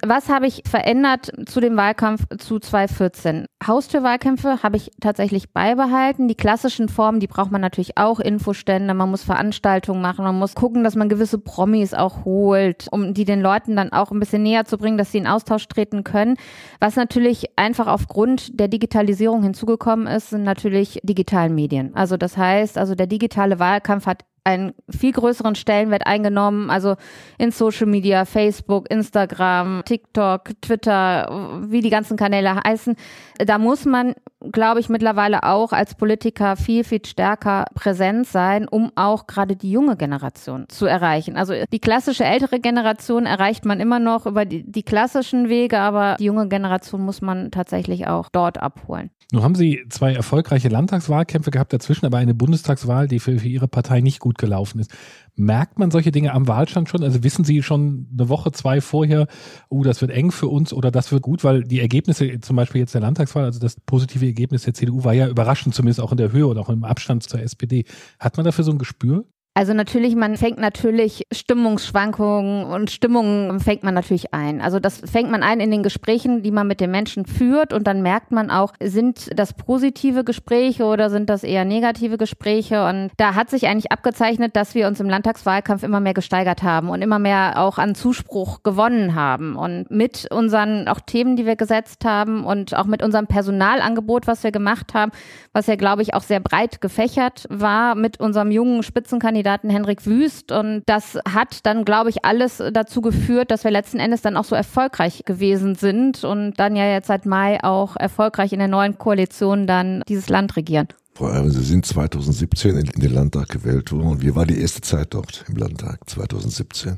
Was 0.05 0.27
habe 0.27 0.47
ich 0.47 0.63
verändert 0.67 1.31
zu 1.45 1.61
dem 1.61 1.77
Wahlkampf 1.77 2.25
zu 2.37 2.59
2014? 2.59 3.45
Haustürwahlkämpfe 3.65 4.61
habe 4.61 4.75
ich 4.75 4.91
tatsächlich 4.99 5.53
beibehalten. 5.53 6.27
Die 6.27 6.35
klassischen 6.35 6.89
Formen, 6.89 7.21
die 7.21 7.27
braucht 7.27 7.51
man 7.51 7.61
natürlich 7.61 7.97
auch. 7.97 8.19
Infostände, 8.19 8.93
man 8.93 9.09
muss 9.09 9.23
Veranstaltungen 9.23 10.01
machen, 10.01 10.25
man 10.25 10.37
muss 10.37 10.55
gucken, 10.55 10.83
dass 10.83 10.95
man 10.95 11.07
gewisse 11.07 11.37
Promis 11.37 11.93
auch 11.93 12.25
holt, 12.25 12.87
um 12.91 13.13
die 13.13 13.23
den 13.23 13.39
Leuten 13.39 13.77
dann 13.77 13.93
auch 13.93 14.11
ein 14.11 14.19
bisschen 14.19 14.43
näher 14.43 14.65
zu 14.65 14.77
bringen, 14.77 14.97
dass 14.97 15.13
sie 15.13 15.19
in 15.19 15.27
Austausch 15.27 15.69
treten 15.69 16.03
können. 16.03 16.35
Was 16.81 16.97
natürlich 16.97 17.57
einfach 17.57 17.87
aufgrund 17.87 18.59
der 18.59 18.67
Digitalisierung 18.67 19.41
hinzugekommen 19.41 20.07
ist, 20.07 20.31
sind 20.31 20.43
natürlich 20.43 20.99
digitalen 21.03 21.55
Medien. 21.55 21.95
Also 21.95 22.17
das 22.17 22.35
heißt, 22.35 22.77
also 22.77 22.93
der 22.93 23.07
digitale 23.07 23.57
Wahlkampf 23.57 24.05
hat 24.05 24.25
einen 24.43 24.73
viel 24.89 25.13
größeren 25.13 25.55
Stellenwert 25.55 26.05
eingenommen, 26.05 26.69
also 26.69 26.95
in 27.37 27.51
Social 27.51 27.87
Media, 27.87 28.25
Facebook, 28.25 28.89
Instagram, 28.91 29.83
TikTok, 29.85 30.49
Twitter, 30.61 31.61
wie 31.67 31.81
die 31.81 31.89
ganzen 31.89 32.17
Kanäle 32.17 32.61
heißen. 32.65 32.95
Da 33.37 33.57
muss 33.57 33.85
man, 33.85 34.15
glaube 34.51 34.79
ich, 34.79 34.89
mittlerweile 34.89 35.43
auch 35.43 35.71
als 35.71 35.95
Politiker 35.95 36.55
viel, 36.55 36.83
viel 36.83 37.03
stärker 37.05 37.65
präsent 37.73 38.27
sein, 38.27 38.67
um 38.67 38.91
auch 38.95 39.27
gerade 39.27 39.55
die 39.55 39.71
junge 39.71 39.95
Generation 39.95 40.65
zu 40.67 40.85
erreichen. 40.85 41.37
Also 41.37 41.53
die 41.71 41.79
klassische 41.79 42.25
ältere 42.25 42.59
Generation 42.59 43.25
erreicht 43.25 43.65
man 43.65 43.79
immer 43.79 43.99
noch 43.99 44.25
über 44.25 44.45
die, 44.45 44.69
die 44.69 44.83
klassischen 44.83 45.47
Wege, 45.47 45.79
aber 45.79 46.17
die 46.19 46.25
junge 46.25 46.47
Generation 46.47 47.01
muss 47.01 47.21
man 47.21 47.51
tatsächlich 47.51 48.07
auch 48.07 48.29
dort 48.29 48.57
abholen. 48.57 49.09
Nun 49.33 49.41
haben 49.41 49.55
Sie 49.55 49.83
zwei 49.89 50.13
erfolgreiche 50.13 50.69
Landtagswahlkämpfe 50.69 51.49
gehabt, 51.49 51.73
dazwischen 51.73 52.05
aber 52.05 52.19
eine 52.19 52.35
Bundestagswahl, 52.35 53.07
die 53.07 53.19
für, 53.19 53.39
für 53.39 53.47
Ihre 53.47 53.67
Partei 53.67 53.99
nicht 54.01 54.19
gut 54.19 54.32
gelaufen 54.37 54.79
ist. 54.79 54.91
Merkt 55.35 55.79
man 55.79 55.91
solche 55.91 56.11
Dinge 56.11 56.33
am 56.33 56.47
Wahlstand 56.47 56.89
schon? 56.89 57.03
Also 57.03 57.23
wissen 57.23 57.43
Sie 57.43 57.63
schon 57.63 58.07
eine 58.13 58.29
Woche, 58.29 58.51
zwei 58.51 58.81
vorher, 58.81 59.27
oh, 59.69 59.83
das 59.83 60.01
wird 60.01 60.11
eng 60.11 60.31
für 60.31 60.47
uns 60.47 60.73
oder 60.73 60.91
das 60.91 61.11
wird 61.11 61.23
gut, 61.23 61.43
weil 61.43 61.63
die 61.63 61.79
Ergebnisse, 61.79 62.39
zum 62.41 62.55
Beispiel 62.55 62.81
jetzt 62.81 62.93
der 62.93 63.01
Landtagswahl, 63.01 63.45
also 63.45 63.59
das 63.59 63.79
positive 63.79 64.25
Ergebnis 64.25 64.63
der 64.63 64.73
CDU 64.73 65.03
war 65.03 65.13
ja 65.13 65.27
überraschend, 65.27 65.73
zumindest 65.73 66.01
auch 66.01 66.11
in 66.11 66.17
der 66.17 66.31
Höhe 66.31 66.47
oder 66.47 66.61
auch 66.61 66.69
im 66.69 66.83
Abstand 66.83 67.23
zur 67.23 67.41
SPD. 67.41 67.85
Hat 68.19 68.37
man 68.37 68.45
dafür 68.45 68.63
so 68.63 68.71
ein 68.71 68.77
Gespür? 68.77 69.25
Also 69.55 69.75
natürlich, 69.75 70.15
man 70.15 70.35
fängt 70.35 70.57
natürlich 70.57 71.27
Stimmungsschwankungen 71.31 72.65
und 72.65 72.89
Stimmungen 72.89 73.59
fängt 73.59 73.83
man 73.83 73.93
natürlich 73.93 74.33
ein. 74.33 74.61
Also 74.61 74.79
das 74.79 75.01
fängt 75.05 75.29
man 75.29 75.43
ein 75.43 75.59
in 75.59 75.69
den 75.69 75.83
Gesprächen, 75.83 76.41
die 76.41 76.49
man 76.49 76.65
mit 76.65 76.79
den 76.79 76.89
Menschen 76.89 77.27
führt 77.27 77.71
und 77.71 77.85
dann 77.85 78.01
merkt 78.01 78.31
man 78.31 78.49
auch, 78.49 78.73
sind 78.81 79.29
das 79.37 79.53
positive 79.53 80.23
Gespräche 80.23 80.85
oder 80.85 81.11
sind 81.11 81.29
das 81.29 81.43
eher 81.43 81.65
negative 81.65 82.17
Gespräche? 82.17 82.83
Und 82.87 83.11
da 83.17 83.35
hat 83.35 83.51
sich 83.51 83.67
eigentlich 83.67 83.91
abgezeichnet, 83.91 84.55
dass 84.55 84.73
wir 84.73 84.87
uns 84.87 84.99
im 84.99 85.07
Landtagswahlkampf 85.07 85.83
immer 85.83 85.99
mehr 85.99 86.15
gesteigert 86.15 86.63
haben 86.63 86.89
und 86.89 87.03
immer 87.03 87.19
mehr 87.19 87.61
auch 87.61 87.77
an 87.77 87.93
Zuspruch 87.93 88.63
gewonnen 88.63 89.13
haben. 89.13 89.55
Und 89.55 89.91
mit 89.91 90.31
unseren 90.31 90.87
auch 90.87 90.99
Themen, 90.99 91.35
die 91.35 91.45
wir 91.45 91.57
gesetzt 91.57 92.05
haben 92.05 92.43
und 92.43 92.75
auch 92.75 92.85
mit 92.85 93.03
unserem 93.03 93.27
Personalangebot, 93.27 94.25
was 94.25 94.43
wir 94.43 94.51
gemacht 94.51 94.95
haben, 94.95 95.11
was 95.51 95.67
ja, 95.67 95.75
glaube 95.75 96.01
ich, 96.01 96.15
auch 96.15 96.23
sehr 96.23 96.39
breit 96.39 96.81
gefächert 96.81 97.45
war, 97.49 97.93
mit 97.93 98.19
unserem 98.19 98.49
jungen 98.49 98.81
Spitzenkandidaten 98.81 99.42
Kandidaten 99.43 99.69
Henrik 99.69 100.05
Wüst. 100.05 100.53
Und 100.53 100.83
das 100.85 101.19
hat 101.27 101.65
dann, 101.65 101.83
glaube 101.83 102.09
ich, 102.09 102.23
alles 102.23 102.63
dazu 102.71 103.01
geführt, 103.01 103.51
dass 103.51 103.65
wir 103.65 103.71
letzten 103.71 103.99
Endes 103.99 104.21
dann 104.21 104.37
auch 104.37 104.45
so 104.45 104.55
erfolgreich 104.55 105.23
gewesen 105.25 105.75
sind 105.75 106.23
und 106.23 106.53
dann 106.57 106.77
ja 106.77 106.85
jetzt 106.85 107.07
seit 107.07 107.25
Mai 107.25 107.61
auch 107.61 107.97
erfolgreich 107.97 108.53
in 108.53 108.59
der 108.59 108.69
neuen 108.69 108.97
Koalition 108.97 109.67
dann 109.67 110.01
dieses 110.07 110.29
Land 110.29 110.55
regieren. 110.55 110.87
Frau 111.15 111.27
Erwin, 111.27 111.51
Sie 111.51 111.61
sind 111.61 111.85
2017 111.85 112.77
in 112.77 113.01
den 113.01 113.13
Landtag 113.13 113.49
gewählt 113.49 113.91
worden. 113.91 114.21
Wie 114.21 114.33
war 114.33 114.45
die 114.45 114.59
erste 114.61 114.81
Zeit 114.81 115.13
dort 115.13 115.43
im 115.49 115.57
Landtag 115.57 115.99
2017? 116.09 116.97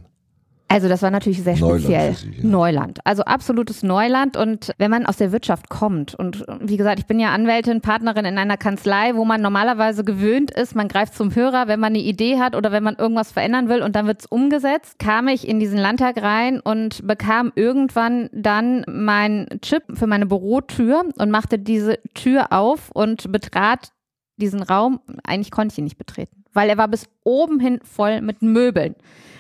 Also 0.68 0.90
das 0.90 1.04
war 1.04 1.12
natürlich 1.12 1.44
sehr 1.44 1.56
speziell. 1.56 2.10
Neuland, 2.10 2.18
Sie, 2.18 2.42
ja. 2.42 2.48
Neuland. 2.48 3.00
Also 3.04 3.24
absolutes 3.24 3.84
Neuland. 3.84 4.36
Und 4.36 4.74
wenn 4.80 4.90
man 4.90 5.06
aus 5.06 5.18
der 5.18 5.32
Wirtschaft 5.32 5.70
kommt, 5.70 6.16
und 6.16 6.44
wie 6.60 6.78
gesagt, 6.78 7.00
ich 7.00 7.06
bin 7.06 7.20
ja 7.20 7.30
Anwältin, 7.34 7.82
Partnerin 7.82 8.26
in 8.26 8.38
einer 8.40 8.58
Kanzlei, 8.58 9.16
wo 9.16 9.26
man 9.26 9.42
normalerweise 9.42 10.04
gewöhnt 10.04 10.50
ist, 10.50 10.76
man 10.76 10.88
greift 10.88 11.14
zum 11.14 11.34
Hörer, 11.36 11.68
wenn 11.68 11.80
man 11.80 11.94
eine 11.94 12.00
Idee 12.00 12.40
hat 12.40 12.56
oder 12.56 12.72
wenn 12.72 12.84
man 12.84 12.96
irgendwas 12.96 13.32
verändern 13.32 13.70
will 13.70 13.84
und 13.84 13.96
dann 13.96 14.08
wird 14.08 14.22
es 14.22 14.26
umgesetzt, 14.26 14.98
kam 14.98 15.28
ich 15.28 15.48
in 15.48 15.60
diesen 15.60 15.78
Landtag 15.78 16.22
rein 16.22 16.60
und 16.60 17.06
bekam 17.08 17.52
irgendwann 17.56 18.30
dann 18.34 18.84
meinen 18.88 19.48
Chip 19.62 19.84
für 19.94 20.08
meine 20.08 20.26
Bürotür 20.26 21.06
und 21.18 21.30
machte 21.30 21.60
diese 21.60 22.00
Tür 22.16 22.52
auf 22.52 22.90
und 22.92 23.32
betrat 23.32 23.92
diesen 24.38 24.64
Raum. 24.64 25.00
Eigentlich 25.24 25.52
konnte 25.52 25.74
ich 25.74 25.78
ihn 25.78 25.84
nicht 25.84 25.98
betreten, 25.98 26.44
weil 26.54 26.70
er 26.70 26.78
war 26.78 26.88
bis 26.88 27.08
oben 27.24 27.60
hin 27.60 27.80
voll 27.84 28.22
mit 28.22 28.42
Möbeln. 28.42 28.96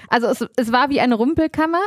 Also 0.09 0.27
es, 0.27 0.45
es 0.55 0.71
war 0.71 0.89
wie 0.89 0.99
eine 0.99 1.15
Rumpelkammer. 1.15 1.81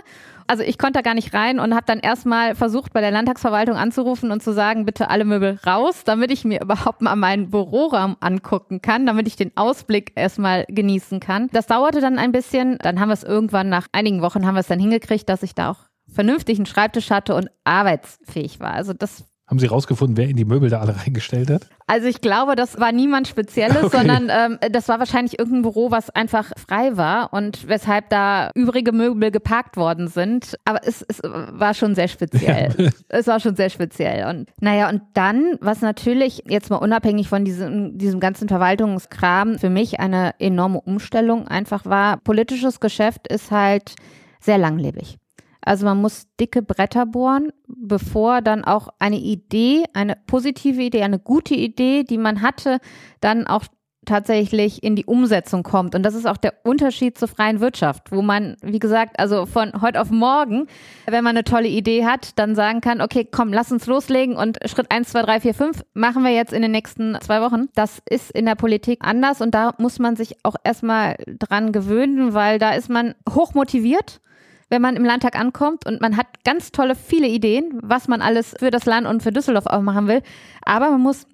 Also 0.47 0.63
ich 0.63 0.79
konnte 0.79 0.95
da 0.95 1.03
gar 1.03 1.15
nicht 1.15 1.35
rein 1.35 1.61
und 1.61 1.75
habe 1.75 1.85
dann 1.87 2.01
erstmal 2.01 2.55
versucht, 2.55 2.95
bei 2.95 3.03
der 3.03 3.11
Landtagsverwaltung 3.11 3.77
anzurufen 3.77 4.31
und 4.31 4.43
zu 4.43 4.55
sagen, 4.55 4.87
bitte 4.87 5.11
alle 5.11 5.27
Möbel 5.27 5.59
raus, 5.67 6.05
damit 6.05 6.31
ich 6.31 6.45
mir 6.45 6.61
überhaupt 6.63 7.03
mal 7.03 7.17
meinen 7.17 7.51
Büroraum 7.51 8.17
angucken 8.21 8.81
kann, 8.81 9.05
damit 9.07 9.27
ich 9.27 9.37
den 9.37 9.55
Ausblick 9.57 10.13
erstmal 10.15 10.65
genießen 10.69 11.21
kann. 11.21 11.49
Das 11.53 11.67
dauerte 11.67 12.01
dann 12.01 12.19
ein 12.19 12.33
bisschen. 12.33 12.79
Dann 12.79 12.99
haben 12.99 13.11
wir 13.11 13.15
es 13.15 13.25
irgendwann 13.25 13.69
nach 13.69 13.89
einigen 13.93 14.23
Wochen 14.23 14.47
haben 14.47 14.55
wir 14.55 14.61
es 14.61 14.69
dann 14.69 14.81
hingekriegt, 14.81 15.29
dass 15.29 15.43
ich 15.43 15.55
da 15.55 15.71
auch 15.71 15.89
vernünftig 16.11 16.59
einen 16.59 16.67
Schreibtisch 16.67 17.11
hatte 17.11 17.35
und 17.35 17.51
arbeitsfähig 17.65 18.61
war. 18.61 18.73
Also 18.73 18.95
das 18.95 19.25
Haben 19.49 19.59
Sie 19.59 19.67
rausgefunden, 19.67 20.17
wer 20.17 20.29
in 20.29 20.37
die 20.37 20.45
Möbel 20.45 20.69
da 20.71 20.81
alle 20.81 20.95
reingestellt 21.05 21.51
hat? 21.51 21.63
also 21.87 22.07
ich 22.07 22.21
glaube, 22.21 22.55
das 22.55 22.79
war 22.79 22.93
niemand 22.93 23.29
Spezielles, 23.29 23.85
Okay. 23.85 23.97
sondern 23.97 24.29
ähm, 24.31 24.59
das 24.73 24.89
war 24.89 24.99
wahrscheinlich 24.99 25.39
irgendein 25.39 25.63
Büro, 25.63 25.91
was 25.91 26.11
einfach 26.11 26.51
frei 26.69 26.99
war 26.99 27.33
und 27.33 27.67
weshalb 27.67 28.11
da 28.11 28.51
übrige 28.55 28.93
Möbel 28.93 29.31
geparkt 29.31 29.79
worden 29.79 30.09
sind. 30.09 30.59
Aber 30.67 30.81
es, 30.87 31.03
es 31.09 31.23
war 31.23 31.73
schon 31.75 31.95
sehr 31.95 32.09
speziell. 32.09 32.93
Es 33.09 33.27
war 33.27 33.41
schon 33.41 33.57
sehr 33.57 33.71
speziell. 33.71 34.27
Und 34.29 34.51
naja, 34.61 34.91
und 34.91 35.01
dann, 35.15 35.57
was 35.63 35.81
natürlich 35.81 36.43
jetzt 36.47 36.69
mal 36.69 36.77
unabhängig 36.77 37.29
von 37.29 37.45
diesem, 37.47 37.97
diesem 37.97 38.21
ganzen 38.21 38.49
Verwaltungskram 38.49 39.59
für 39.59 39.71
mich 39.71 39.99
eine 39.99 40.35
enorme 40.39 40.81
Umstellung 40.83 41.49
einfach 41.49 41.87
war, 41.87 42.19
politisches 42.19 42.81
Geschäft 42.81 43.27
ist 43.29 43.51
halt 43.51 43.95
sehr 44.41 44.59
langlebig. 44.59 45.17
Also 45.69 45.85
man 45.85 46.01
muss 46.01 46.27
dicke 46.41 46.63
Bretter 46.63 47.05
bohren, 47.05 47.53
bevor 47.67 48.41
dann 48.41 48.65
auch 48.65 48.89
eine 48.99 49.19
Idee, 49.19 49.85
eine 49.93 50.17
positive 50.27 50.81
Idee, 50.81 51.03
eine 51.03 51.19
gute 51.19 51.55
Idee, 51.55 52.05
die 52.05 52.17
man 52.17 52.41
hatte, 52.41 52.79
dann 53.21 53.47
auch 53.47 53.65
tatsächlich 54.07 54.83
in 54.83 54.97
die 54.97 55.05
Umsetzung 55.05 55.63
kommt. 55.63 55.95
Und 55.95 56.03
das 56.05 56.15
ist 56.15 56.27
auch 56.27 56.39
der 56.39 56.55
Unterschied 56.65 57.19
zur 57.19 57.29
freien 57.29 57.61
Wirtschaft, 57.61 58.11
wo 58.11 58.23
man, 58.23 58.57
wie 58.63 58.79
gesagt, 58.79 59.21
also 59.21 59.45
von 59.45 59.83
heute 59.83 60.01
auf 60.01 60.11
morgen, 60.11 60.69
wenn 61.07 61.23
man 61.23 61.37
eine 61.37 61.45
tolle 61.45 61.69
Idee 61.69 62.07
hat, 62.07 62.39
dann 62.39 62.55
sagen 62.55 62.81
kann, 62.81 63.03
okay, 63.03 63.29
komm, 63.31 63.53
lass 63.53 63.71
uns 63.71 63.85
loslegen 63.87 64.37
und 64.37 64.59
Schritt 64.65 64.91
eins, 64.91 65.11
zwei, 65.11 65.21
drei, 65.21 65.39
vier, 65.41 65.53
fünf 65.53 65.85
machen 65.93 66.25
wir 66.25 66.33
jetzt 66.33 66.55
in 66.55 66.63
den 66.63 66.71
nächsten 66.71 67.19
zwei 67.21 67.43
Wochen. 67.43 67.69
Das 67.75 68.01
ist 68.09 68.31
in 68.31 68.47
der 68.47 68.55
Politik 68.55 69.01
anders 69.03 69.43
und 69.43 69.55
da 69.55 69.75
muss 69.77 69.99
man 69.99 70.17
sich 70.17 70.37
auch 70.45 70.57
erstmal 70.65 71.17
dran 71.27 71.73
gewöhnen, 71.73 72.33
weil 72.33 72.59
da 72.59 72.71
ist 72.71 72.89
man 72.89 73.15
hoch 73.29 73.53
motiviert 73.53 74.23
wenn 74.71 74.83
man 74.83 74.97
im 74.97 75.05
Landtag 75.05 75.39
ankommt 75.39 75.87
und 75.87 76.01
man 76.01 76.17
hat 76.17 76.27
ganz 76.45 76.73
tolle, 76.73 76.95
viele 76.95 77.29
Ideen, 77.29 77.79
was 77.83 78.09
man 78.09 78.23
alles 78.23 78.55
für 78.59 78.71
das 78.71 78.85
Land 78.85 79.07
und 79.07 79.23
für 79.23 79.33
Düsseldorf 79.33 79.67
auch 79.67 79.81
machen 79.81 80.09
will. 80.09 80.23
Aber 80.63 80.91
man 80.91 81.01
muss 81.01 81.27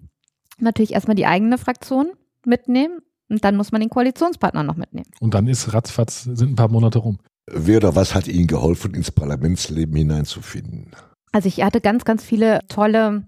natürlich 0.59 0.95
erstmal 0.95 1.17
die 1.17 1.27
eigene 1.27 1.59
Fraktion 1.59 2.13
mitnehmen 2.47 3.01
und 3.29 3.45
dann 3.45 3.57
muss 3.57 3.73
man 3.73 3.81
den 3.81 3.91
Koalitionspartner 3.91 4.63
noch 4.63 4.77
mitnehmen. 4.77 5.11
Und 5.21 5.35
dann 5.35 5.47
ist 5.47 5.73
ratzfatz, 5.73 6.25
sind 6.25 6.53
ein 6.53 6.57
paar 6.57 6.71
Monate 6.71 6.99
rum. 6.99 7.19
Wer 7.51 7.79
oder 7.79 7.95
was 7.95 8.15
hat 8.15 8.29
Ihnen 8.29 8.47
geholfen, 8.47 8.95
ins 8.95 9.11
Parlamentsleben 9.11 9.95
hineinzufinden? 9.95 10.93
Also 11.33 11.49
ich 11.49 11.63
hatte 11.63 11.81
ganz, 11.81 12.05
ganz 12.05 12.25
viele 12.25 12.61
tolle 12.69 13.27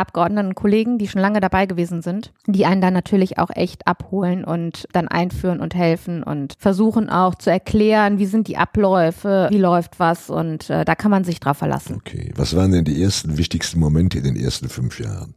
Abgeordneten 0.00 0.48
und 0.48 0.54
Kollegen, 0.54 0.98
die 0.98 1.08
schon 1.08 1.20
lange 1.20 1.40
dabei 1.40 1.66
gewesen 1.66 2.02
sind, 2.02 2.32
die 2.46 2.66
einen 2.66 2.80
dann 2.80 2.94
natürlich 2.94 3.38
auch 3.38 3.50
echt 3.54 3.86
abholen 3.86 4.44
und 4.44 4.88
dann 4.92 5.08
einführen 5.08 5.60
und 5.60 5.74
helfen 5.74 6.22
und 6.22 6.54
versuchen 6.58 7.08
auch 7.08 7.34
zu 7.34 7.50
erklären, 7.50 8.18
wie 8.18 8.26
sind 8.26 8.48
die 8.48 8.56
Abläufe, 8.56 9.48
wie 9.50 9.58
läuft 9.58 10.00
was 10.00 10.30
und 10.30 10.70
äh, 10.70 10.84
da 10.84 10.94
kann 10.94 11.10
man 11.10 11.24
sich 11.24 11.40
drauf 11.40 11.58
verlassen. 11.58 11.96
Okay. 11.96 12.32
Was 12.36 12.56
waren 12.56 12.72
denn 12.72 12.84
die 12.84 13.02
ersten 13.02 13.38
wichtigsten 13.38 13.78
Momente 13.78 14.18
in 14.18 14.24
den 14.24 14.36
ersten 14.36 14.68
fünf 14.68 14.98
Jahren? 14.98 15.34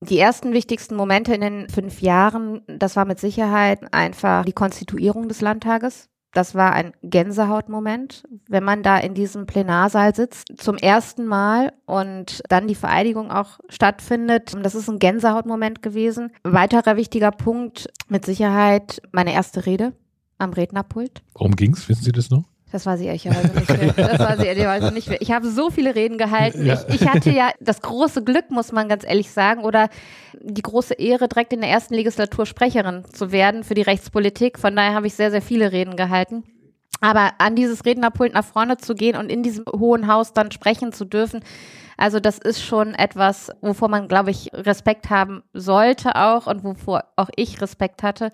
Die 0.00 0.18
ersten 0.18 0.52
wichtigsten 0.52 0.94
Momente 0.94 1.34
in 1.34 1.40
den 1.40 1.68
fünf 1.68 2.00
Jahren, 2.00 2.62
das 2.66 2.94
war 2.94 3.04
mit 3.04 3.18
Sicherheit 3.18 3.92
einfach 3.92 4.44
die 4.44 4.52
Konstituierung 4.52 5.28
des 5.28 5.40
Landtages. 5.40 6.08
Das 6.32 6.54
war 6.54 6.72
ein 6.72 6.92
Gänsehautmoment, 7.02 8.24
wenn 8.48 8.64
man 8.64 8.82
da 8.82 8.98
in 8.98 9.14
diesem 9.14 9.46
Plenarsaal 9.46 10.14
sitzt, 10.14 10.52
zum 10.58 10.76
ersten 10.76 11.26
Mal 11.26 11.72
und 11.86 12.42
dann 12.48 12.68
die 12.68 12.74
Vereidigung 12.74 13.30
auch 13.30 13.58
stattfindet. 13.68 14.52
Das 14.62 14.74
ist 14.74 14.88
ein 14.88 14.98
Gänsehautmoment 14.98 15.82
gewesen. 15.82 16.30
Weiterer 16.44 16.96
wichtiger 16.96 17.30
Punkt, 17.30 17.88
mit 18.08 18.24
Sicherheit 18.26 19.00
meine 19.12 19.32
erste 19.32 19.66
Rede 19.66 19.92
am 20.38 20.52
Rednerpult. 20.52 21.22
Worum 21.34 21.56
ging's? 21.56 21.88
Wissen 21.88 22.04
Sie 22.04 22.12
das 22.12 22.30
noch? 22.30 22.44
Das 22.70 22.84
weiß 22.84 23.00
ich 23.00 23.06
ehrlicherweise 23.06 23.48
nicht 23.54 23.68
mehr. 23.68 23.92
Das 23.94 24.18
weiß 24.18 24.40
ich 24.40 24.46
ehrlicherweise 24.46 24.92
nicht 24.92 25.08
mehr. 25.08 25.20
Ich 25.22 25.32
habe 25.32 25.48
so 25.48 25.70
viele 25.70 25.94
Reden 25.94 26.18
gehalten. 26.18 26.66
Ja. 26.66 26.78
Ich, 26.88 27.00
ich 27.00 27.08
hatte 27.08 27.30
ja 27.30 27.50
das 27.60 27.80
große 27.80 28.22
Glück, 28.22 28.50
muss 28.50 28.72
man 28.72 28.88
ganz 28.88 29.04
ehrlich 29.04 29.30
sagen, 29.30 29.64
oder 29.64 29.88
die 30.40 30.62
große 30.62 30.94
Ehre, 30.94 31.28
direkt 31.28 31.52
in 31.52 31.60
der 31.60 31.70
ersten 31.70 31.94
Legislatur 31.94 32.44
Sprecherin 32.44 33.04
zu 33.12 33.32
werden 33.32 33.64
für 33.64 33.74
die 33.74 33.82
Rechtspolitik. 33.82 34.58
Von 34.58 34.76
daher 34.76 34.94
habe 34.94 35.06
ich 35.06 35.14
sehr, 35.14 35.30
sehr 35.30 35.42
viele 35.42 35.72
Reden 35.72 35.96
gehalten. 35.96 36.44
Aber 37.00 37.32
an 37.38 37.54
dieses 37.54 37.84
Rednerpult 37.84 38.34
nach 38.34 38.44
vorne 38.44 38.76
zu 38.76 38.94
gehen 38.94 39.16
und 39.16 39.30
in 39.30 39.42
diesem 39.42 39.64
hohen 39.66 40.08
Haus 40.08 40.32
dann 40.32 40.50
sprechen 40.50 40.92
zu 40.92 41.04
dürfen, 41.04 41.40
also 41.96 42.20
das 42.20 42.38
ist 42.38 42.62
schon 42.62 42.94
etwas, 42.94 43.50
wovor 43.60 43.88
man, 43.88 44.06
glaube 44.06 44.30
ich, 44.30 44.50
Respekt 44.52 45.10
haben 45.10 45.42
sollte 45.52 46.14
auch 46.14 46.46
und 46.46 46.62
wovor 46.62 47.04
auch 47.16 47.28
ich 47.34 47.60
Respekt 47.60 48.04
hatte. 48.04 48.30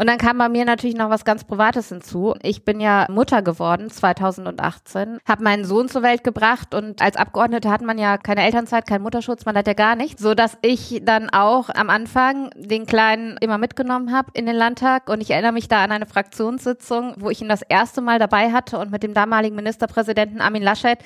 Und 0.00 0.06
dann 0.06 0.16
kam 0.16 0.38
bei 0.38 0.48
mir 0.48 0.64
natürlich 0.64 0.96
noch 0.96 1.10
was 1.10 1.26
ganz 1.26 1.44
Privates 1.44 1.90
hinzu. 1.90 2.34
Ich 2.42 2.64
bin 2.64 2.80
ja 2.80 3.06
Mutter 3.10 3.42
geworden 3.42 3.90
2018, 3.90 5.18
habe 5.28 5.44
meinen 5.44 5.66
Sohn 5.66 5.90
zur 5.90 6.02
Welt 6.02 6.24
gebracht 6.24 6.74
und 6.74 7.02
als 7.02 7.18
Abgeordnete 7.18 7.70
hat 7.70 7.82
man 7.82 7.98
ja 7.98 8.16
keine 8.16 8.42
Elternzeit, 8.42 8.86
keinen 8.86 9.02
Mutterschutz, 9.02 9.44
man 9.44 9.58
hat 9.58 9.66
ja 9.66 9.74
gar 9.74 9.96
nichts, 9.96 10.22
so 10.22 10.32
dass 10.32 10.56
ich 10.62 11.02
dann 11.04 11.28
auch 11.28 11.68
am 11.68 11.90
Anfang 11.90 12.48
den 12.56 12.86
Kleinen 12.86 13.36
immer 13.42 13.58
mitgenommen 13.58 14.10
habe 14.10 14.30
in 14.32 14.46
den 14.46 14.56
Landtag. 14.56 15.10
Und 15.10 15.20
ich 15.20 15.32
erinnere 15.32 15.52
mich 15.52 15.68
da 15.68 15.84
an 15.84 15.92
eine 15.92 16.06
Fraktionssitzung, 16.06 17.16
wo 17.18 17.28
ich 17.28 17.42
ihn 17.42 17.50
das 17.50 17.60
erste 17.60 18.00
Mal 18.00 18.18
dabei 18.18 18.52
hatte 18.52 18.78
und 18.78 18.90
mit 18.90 19.02
dem 19.02 19.12
damaligen 19.12 19.54
Ministerpräsidenten 19.54 20.40
Armin 20.40 20.62
Laschet 20.62 20.98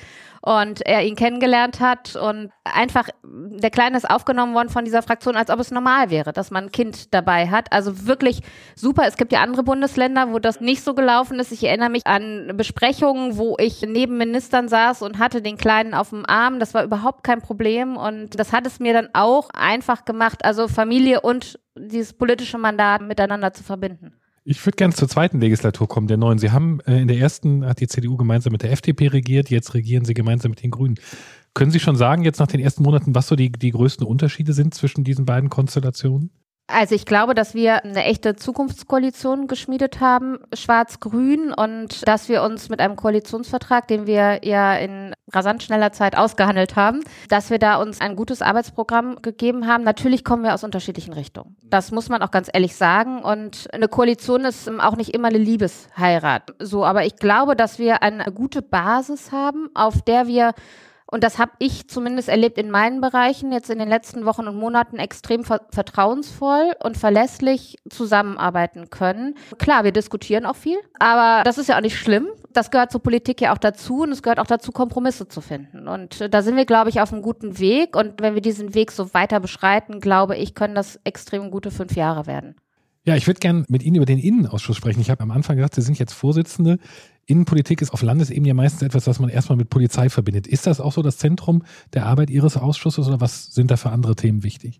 und 0.45 0.85
er 0.85 1.03
ihn 1.03 1.15
kennengelernt 1.15 1.79
hat 1.79 2.15
und 2.15 2.51
einfach 2.63 3.09
der 3.23 3.71
Kleine 3.71 3.97
ist 3.97 4.07
aufgenommen 4.07 4.53
worden 4.53 4.69
von 4.69 4.85
dieser 4.85 5.01
Fraktion, 5.01 5.35
als 5.35 5.49
ob 5.49 5.59
es 5.59 5.71
normal 5.71 6.11
wäre, 6.11 6.33
dass 6.33 6.51
man 6.51 6.65
ein 6.65 6.71
Kind 6.71 7.15
dabei 7.15 7.49
hat. 7.49 7.73
Also 7.73 8.05
wirklich 8.05 8.41
super. 8.75 9.05
Es 9.07 9.17
gibt 9.17 9.31
ja 9.31 9.41
andere 9.41 9.63
Bundesländer, 9.63 10.31
wo 10.31 10.37
das 10.37 10.61
nicht 10.61 10.83
so 10.83 10.93
gelaufen 10.93 11.39
ist. 11.39 11.51
Ich 11.51 11.63
erinnere 11.63 11.89
mich 11.89 12.05
an 12.05 12.53
Besprechungen, 12.55 13.37
wo 13.37 13.55
ich 13.57 13.81
neben 13.81 14.17
Ministern 14.19 14.67
saß 14.67 15.01
und 15.01 15.17
hatte 15.17 15.41
den 15.41 15.57
Kleinen 15.57 15.95
auf 15.95 16.11
dem 16.11 16.27
Arm. 16.27 16.59
Das 16.59 16.75
war 16.75 16.83
überhaupt 16.83 17.23
kein 17.23 17.41
Problem 17.41 17.97
und 17.97 18.39
das 18.39 18.53
hat 18.53 18.67
es 18.67 18.79
mir 18.79 18.93
dann 18.93 19.09
auch 19.13 19.49
einfach 19.49 20.05
gemacht, 20.05 20.45
also 20.45 20.67
Familie 20.67 21.21
und 21.21 21.59
dieses 21.75 22.13
politische 22.13 22.59
Mandat 22.59 23.01
miteinander 23.01 23.51
zu 23.51 23.63
verbinden. 23.63 24.13
Ich 24.47 24.63
würde 24.63 24.75
gerne 24.75 24.93
zur 24.93 25.09
zweiten 25.09 25.39
Legislatur 25.39 25.87
kommen, 25.87 26.05
der 26.05 26.17
neuen. 26.17 26.37
Sie 26.37 26.51
haben 26.51 26.79
äh, 26.81 27.01
in 27.01 27.07
der 27.07 27.17
ersten, 27.17 27.65
hat 27.65 27.79
die 27.79 27.87
CDU 27.87 28.15
gemeinsam 28.15 28.51
mit 28.51 28.61
der 28.61 28.71
FDP 28.71 29.07
regiert, 29.07 29.49
jetzt 29.49 29.73
regieren 29.73 30.05
Sie 30.05 30.13
gemeinsam 30.13 30.51
mit 30.51 30.61
den 30.61 30.69
Grünen. 30.69 30.99
Können 31.55 31.71
Sie 31.71 31.79
schon 31.79 31.95
sagen, 31.95 32.23
jetzt 32.23 32.39
nach 32.39 32.45
den 32.45 32.59
ersten 32.59 32.83
Monaten, 32.83 33.15
was 33.15 33.27
so 33.27 33.35
die, 33.35 33.51
die 33.51 33.71
größten 33.71 34.05
Unterschiede 34.05 34.53
sind 34.53 34.75
zwischen 34.75 35.03
diesen 35.03 35.25
beiden 35.25 35.49
Konstellationen? 35.49 36.29
Also 36.67 36.95
ich 36.95 37.05
glaube, 37.05 37.35
dass 37.35 37.53
wir 37.53 37.83
eine 37.83 38.05
echte 38.05 38.35
Zukunftskoalition 38.35 39.47
geschmiedet 39.47 39.99
haben, 39.99 40.39
schwarz-grün, 40.53 41.53
und 41.53 42.07
dass 42.07 42.27
wir 42.27 42.41
uns 42.41 42.69
mit 42.69 42.79
einem 42.79 42.95
Koalitionsvertrag, 42.95 43.87
den 43.87 44.07
wir 44.07 44.43
ja 44.43 44.75
in 44.75 45.13
rasant 45.31 45.61
schneller 45.61 45.91
Zeit 45.91 46.17
ausgehandelt 46.17 46.75
haben, 46.75 47.01
dass 47.29 47.51
wir 47.51 47.59
da 47.59 47.75
uns 47.75 48.01
ein 48.01 48.15
gutes 48.15 48.41
Arbeitsprogramm 48.41 49.21
gegeben 49.21 49.67
haben. 49.67 49.83
Natürlich 49.83 50.23
kommen 50.23 50.43
wir 50.43 50.55
aus 50.55 50.63
unterschiedlichen 50.63 51.13
Richtungen. 51.13 51.55
Das 51.63 51.91
muss 51.91 52.09
man 52.09 52.23
auch 52.23 52.31
ganz 52.31 52.49
ehrlich 52.51 52.75
sagen. 52.75 53.21
Und 53.21 53.67
eine 53.71 53.87
Koalition 53.87 54.43
ist 54.43 54.67
auch 54.79 54.95
nicht 54.95 55.13
immer 55.13 55.27
eine 55.27 55.37
Liebesheirat. 55.37 56.55
So, 56.59 56.83
aber 56.83 57.05
ich 57.05 57.17
glaube, 57.17 57.55
dass 57.55 57.77
wir 57.77 58.01
eine 58.01 58.31
gute 58.31 58.63
Basis 58.63 59.31
haben, 59.31 59.69
auf 59.75 60.01
der 60.01 60.25
wir 60.25 60.53
und 61.07 61.23
das 61.23 61.37
habe 61.37 61.51
ich 61.59 61.87
zumindest 61.87 62.29
erlebt 62.29 62.57
in 62.57 62.71
meinen 62.71 62.99
Bereichen 62.99 63.51
jetzt 63.51 63.69
in 63.69 63.77
den 63.77 63.87
letzten 63.87 64.25
Wochen 64.25 64.47
und 64.47 64.55
Monaten 64.55 64.97
extrem 64.97 65.43
ver 65.43 65.61
vertrauensvoll 65.69 66.73
und 66.83 66.97
verlässlich 66.97 67.77
zusammenarbeiten 67.89 68.89
können. 68.89 69.35
Klar, 69.59 69.83
wir 69.83 69.91
diskutieren 69.91 70.45
auch 70.45 70.55
viel, 70.55 70.77
aber 70.99 71.43
das 71.43 71.57
ist 71.57 71.69
ja 71.69 71.77
auch 71.77 71.81
nicht 71.81 71.97
schlimm. 71.97 72.27
das 72.53 72.71
gehört 72.71 72.91
zur 72.91 73.03
Politik 73.03 73.41
ja 73.41 73.53
auch 73.53 73.57
dazu 73.57 74.01
und 74.01 74.11
es 74.11 74.23
gehört 74.23 74.39
auch 74.39 74.47
dazu, 74.47 74.71
Kompromisse 74.71 75.27
zu 75.27 75.41
finden. 75.41 75.87
Und 75.87 76.21
äh, 76.21 76.29
da 76.29 76.41
sind 76.41 76.55
wir, 76.55 76.65
glaube 76.65 76.89
ich, 76.89 77.01
auf 77.01 77.11
einem 77.11 77.21
guten 77.21 77.59
Weg. 77.59 77.95
Und 77.95 78.21
wenn 78.21 78.33
wir 78.33 78.41
diesen 78.41 78.73
Weg 78.73 78.91
so 78.91 79.13
weiter 79.13 79.39
beschreiten, 79.39 79.99
glaube 79.99 80.37
ich, 80.37 80.55
können 80.55 80.75
das 80.75 80.99
extrem 81.03 81.51
gute 81.51 81.69
fünf 81.69 81.95
Jahre 81.95 82.27
werden. 82.27 82.55
Ja, 83.05 83.15
ich 83.15 83.27
würde 83.27 83.39
gerne 83.39 83.65
mit 83.67 83.83
Ihnen 83.83 83.97
über 83.97 84.05
den 84.05 84.17
Innenausschuss 84.17 84.77
sprechen. 84.77 84.99
Ich 84.99 85.11
habe 85.11 85.21
am 85.21 85.29
Anfang 85.29 85.57
gesagt, 85.57 85.75
Sie 85.75 85.81
sind 85.81 85.99
jetzt 85.99 86.13
Vorsitzende. 86.13 86.79
Innenpolitik 87.27 87.81
ist 87.81 87.91
auf 87.91 88.01
Landesebene 88.01 88.49
ja 88.49 88.53
meistens 88.53 88.83
etwas, 88.83 89.07
was 89.07 89.19
man 89.19 89.29
erstmal 89.29 89.57
mit 89.57 89.69
Polizei 89.69 90.09
verbindet. 90.09 90.47
Ist 90.47 90.67
das 90.67 90.79
auch 90.79 90.91
so 90.91 91.01
das 91.01 91.17
Zentrum 91.17 91.63
der 91.93 92.05
Arbeit 92.05 92.29
Ihres 92.29 92.57
Ausschusses 92.57 93.07
oder 93.07 93.19
was 93.19 93.45
sind 93.53 93.71
da 93.71 93.77
für 93.77 93.89
andere 93.89 94.15
Themen 94.15 94.43
wichtig? 94.43 94.79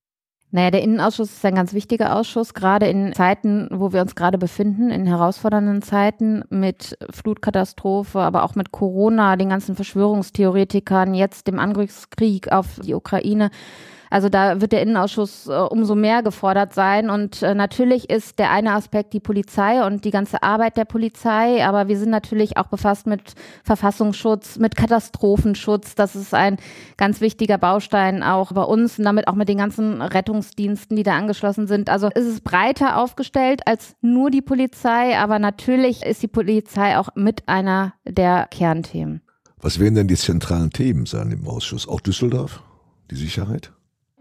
Naja, 0.51 0.71
der 0.71 0.83
Innenausschuss 0.83 1.31
ist 1.33 1.45
ein 1.45 1.55
ganz 1.55 1.73
wichtiger 1.73 2.15
Ausschuss, 2.15 2.53
gerade 2.53 2.87
in 2.87 3.13
Zeiten, 3.13 3.67
wo 3.71 3.91
wir 3.91 4.01
uns 4.01 4.15
gerade 4.15 4.37
befinden, 4.37 4.89
in 4.89 5.05
herausfordernden 5.05 5.81
Zeiten 5.81 6.43
mit 6.49 6.97
Flutkatastrophe, 7.09 8.19
aber 8.19 8.43
auch 8.43 8.55
mit 8.55 8.71
Corona, 8.71 9.35
den 9.35 9.49
ganzen 9.49 9.75
Verschwörungstheoretikern, 9.75 11.13
jetzt 11.13 11.47
dem 11.47 11.59
Angriffskrieg 11.59 12.51
auf 12.51 12.79
die 12.79 12.93
Ukraine 12.93 13.49
also 14.09 14.29
da 14.29 14.61
wird 14.61 14.71
der 14.71 14.81
Innenausschuss 14.81 15.47
äh, 15.47 15.51
umso 15.51 15.95
mehr 15.95 16.23
gefordert 16.23 16.73
sein. 16.73 17.09
Und 17.09 17.41
äh, 17.41 17.55
natürlich 17.55 18.09
ist 18.09 18.39
der 18.39 18.51
eine 18.51 18.73
Aspekt 18.73 19.13
die 19.13 19.19
Polizei 19.19 19.85
und 19.85 20.05
die 20.05 20.11
ganze 20.11 20.43
Arbeit 20.43 20.77
der 20.77 20.85
Polizei, 20.85 21.65
aber 21.65 21.87
wir 21.87 21.97
sind 21.97 22.09
natürlich 22.09 22.57
auch 22.57 22.67
befasst 22.67 23.07
mit 23.07 23.33
Verfassungsschutz, 23.63 24.57
mit 24.57 24.75
Katastrophenschutz. 24.75 25.95
Das 25.95 26.15
ist 26.15 26.33
ein 26.33 26.57
ganz 26.97 27.21
wichtiger 27.21 27.57
Baustein 27.57 28.23
auch 28.23 28.51
bei 28.51 28.63
uns 28.63 28.97
und 28.99 29.05
damit 29.05 29.27
auch 29.27 29.35
mit 29.35 29.49
den 29.49 29.57
ganzen 29.57 30.01
Rettungsdiensten, 30.01 30.95
die 30.95 31.03
da 31.03 31.17
angeschlossen 31.17 31.67
sind. 31.67 31.89
Also 31.89 32.09
es 32.13 32.25
ist 32.25 32.43
breiter 32.43 32.97
aufgestellt 32.97 33.61
als 33.65 33.95
nur 34.01 34.31
die 34.31 34.41
Polizei, 34.41 35.17
aber 35.17 35.39
natürlich 35.39 36.03
ist 36.03 36.23
die 36.23 36.27
Polizei 36.27 36.97
auch 36.97 37.09
mit 37.15 37.47
einer 37.47 37.93
der 38.05 38.47
Kernthemen. 38.51 39.21
Was 39.61 39.79
werden 39.79 39.95
denn 39.95 40.07
die 40.07 40.15
zentralen 40.15 40.69
Themen 40.69 41.05
sein 41.05 41.31
im 41.31 41.47
Ausschuss? 41.47 41.87
Auch 41.87 41.99
Düsseldorf? 41.99 42.61
Die 43.09 43.15
Sicherheit? 43.15 43.71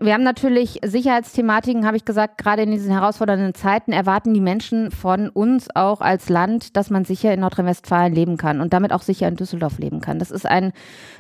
Wir 0.05 0.13
haben 0.13 0.23
natürlich 0.23 0.81
Sicherheitsthematiken, 0.85 1.87
habe 1.87 1.97
ich 1.97 2.05
gesagt, 2.05 2.37
gerade 2.37 2.61
in 2.61 2.71
diesen 2.71 2.93
herausfordernden 2.93 3.55
Zeiten 3.55 3.91
erwarten 3.91 4.35
die 4.35 4.41
Menschen 4.43 4.91
von 4.91 5.31
uns 5.31 5.75
auch 5.75 6.03
als 6.03 6.29
Land, 6.29 6.77
dass 6.77 6.91
man 6.91 7.07
sicher 7.07 7.33
in 7.33 7.41
Nordrhein-Westfalen 7.41 8.15
leben 8.15 8.37
kann 8.37 8.61
und 8.61 8.75
damit 8.75 8.93
auch 8.93 9.01
sicher 9.01 9.27
in 9.29 9.37
Düsseldorf 9.37 9.79
leben 9.79 10.03
kann. 10.03 10.19
Das 10.19 10.31
ist 10.31 10.45
ein 10.45 10.75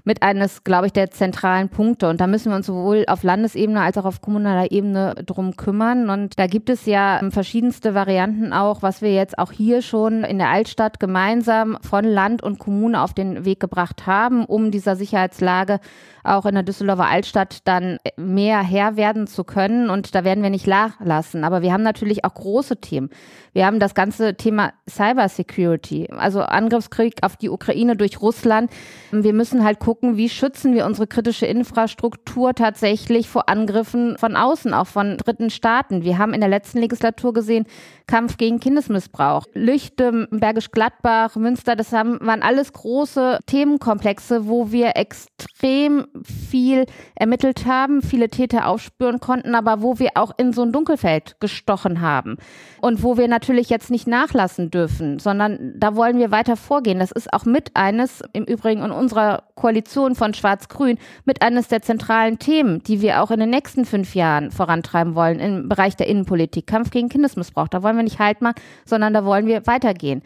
mit 0.04 0.22
eines, 0.22 0.64
glaube 0.64 0.84
ich, 0.84 0.92
der 0.92 1.10
zentralen 1.10 1.70
Punkte 1.70 2.10
und 2.10 2.20
da 2.20 2.26
müssen 2.26 2.50
wir 2.52 2.56
uns 2.56 2.66
sowohl 2.66 3.06
auf 3.08 3.22
Landesebene 3.22 3.80
als 3.80 3.96
auch 3.96 4.04
auf 4.04 4.20
kommunaler 4.20 4.70
Ebene 4.70 5.14
drum 5.24 5.56
kümmern 5.56 6.10
und 6.10 6.38
da 6.38 6.46
gibt 6.46 6.68
es 6.68 6.84
ja 6.84 7.22
verschiedenste 7.30 7.94
Varianten 7.94 8.52
auch, 8.52 8.82
was 8.82 9.00
wir 9.00 9.14
jetzt 9.14 9.38
auch 9.38 9.50
hier 9.50 9.80
schon 9.80 10.24
in 10.24 10.36
der 10.36 10.50
Altstadt 10.50 11.00
gemeinsam 11.00 11.78
von 11.80 12.04
Land 12.04 12.42
und 12.42 12.58
Kommune 12.58 13.00
auf 13.00 13.14
den 13.14 13.46
Weg 13.46 13.60
gebracht 13.60 14.06
haben, 14.06 14.44
um 14.44 14.70
dieser 14.70 14.94
Sicherheitslage 14.94 15.80
auch 16.24 16.46
in 16.46 16.54
der 16.54 16.62
Düsseldorfer 16.62 17.06
Altstadt 17.06 17.58
dann 17.64 17.98
mehr 18.16 18.60
Herr 18.62 18.96
werden 18.96 19.26
zu 19.26 19.44
können. 19.44 19.90
Und 19.90 20.14
da 20.14 20.24
werden 20.24 20.42
wir 20.42 20.50
nicht 20.50 20.66
nachlassen. 20.66 21.44
Aber 21.44 21.62
wir 21.62 21.72
haben 21.72 21.82
natürlich 21.82 22.24
auch 22.24 22.34
große 22.34 22.78
Themen. 22.78 23.10
Wir 23.52 23.66
haben 23.66 23.78
das 23.78 23.94
ganze 23.94 24.34
Thema 24.34 24.72
Cybersecurity, 24.90 26.08
also 26.10 26.40
Angriffskrieg 26.40 27.22
auf 27.22 27.36
die 27.36 27.48
Ukraine 27.48 27.96
durch 27.96 28.20
Russland. 28.20 28.70
Wir 29.12 29.32
müssen 29.32 29.62
halt 29.62 29.78
gucken, 29.78 30.16
wie 30.16 30.28
schützen 30.28 30.74
wir 30.74 30.86
unsere 30.86 31.06
kritische 31.06 31.46
Infrastruktur 31.46 32.54
tatsächlich 32.54 33.28
vor 33.28 33.48
Angriffen 33.48 34.18
von 34.18 34.36
außen, 34.36 34.74
auch 34.74 34.88
von 34.88 35.18
dritten 35.18 35.50
Staaten. 35.50 36.02
Wir 36.02 36.18
haben 36.18 36.34
in 36.34 36.40
der 36.40 36.48
letzten 36.48 36.78
Legislatur 36.78 37.32
gesehen, 37.32 37.66
Kampf 38.08 38.36
gegen 38.36 38.58
Kindesmissbrauch. 38.58 39.46
Lüchte, 39.54 40.26
Bergisch 40.30 40.72
Gladbach, 40.72 41.36
Münster, 41.36 41.76
das 41.76 41.92
haben, 41.92 42.18
waren 42.20 42.42
alles 42.42 42.72
große 42.72 43.38
Themenkomplexe, 43.46 44.48
wo 44.48 44.72
wir 44.72 44.96
extrem 44.96 46.06
viel 46.22 46.86
ermittelt 47.14 47.66
haben, 47.66 48.02
viele 48.02 48.28
Täter 48.28 48.66
aufspüren 48.66 49.20
konnten, 49.20 49.54
aber 49.54 49.82
wo 49.82 49.98
wir 49.98 50.10
auch 50.14 50.32
in 50.36 50.52
so 50.52 50.62
ein 50.62 50.72
Dunkelfeld 50.72 51.40
gestochen 51.40 52.00
haben. 52.00 52.36
Und 52.80 53.02
wo 53.02 53.16
wir 53.16 53.28
natürlich 53.28 53.70
jetzt 53.70 53.90
nicht 53.90 54.06
nachlassen 54.06 54.70
dürfen, 54.70 55.18
sondern 55.18 55.74
da 55.76 55.96
wollen 55.96 56.18
wir 56.18 56.30
weiter 56.30 56.56
vorgehen. 56.56 56.98
Das 56.98 57.10
ist 57.10 57.32
auch 57.32 57.44
mit 57.44 57.72
eines, 57.74 58.22
im 58.32 58.44
Übrigen 58.44 58.82
in 58.82 58.90
unserer 58.90 59.44
Koalition 59.54 60.14
von 60.14 60.34
Schwarz-Grün, 60.34 60.98
mit 61.24 61.42
eines 61.42 61.68
der 61.68 61.82
zentralen 61.82 62.38
Themen, 62.38 62.82
die 62.82 63.00
wir 63.00 63.22
auch 63.22 63.30
in 63.30 63.40
den 63.40 63.50
nächsten 63.50 63.84
fünf 63.84 64.14
Jahren 64.14 64.50
vorantreiben 64.50 65.14
wollen 65.14 65.40
im 65.40 65.68
Bereich 65.68 65.96
der 65.96 66.08
Innenpolitik. 66.08 66.66
Kampf 66.66 66.90
gegen 66.90 67.08
Kindesmissbrauch. 67.08 67.68
Da 67.68 67.82
wollen 67.82 67.96
wir 67.96 68.02
nicht 68.02 68.18
Halt 68.18 68.40
machen, 68.40 68.60
sondern 68.84 69.12
da 69.12 69.24
wollen 69.24 69.46
wir 69.46 69.66
weitergehen. 69.66 70.22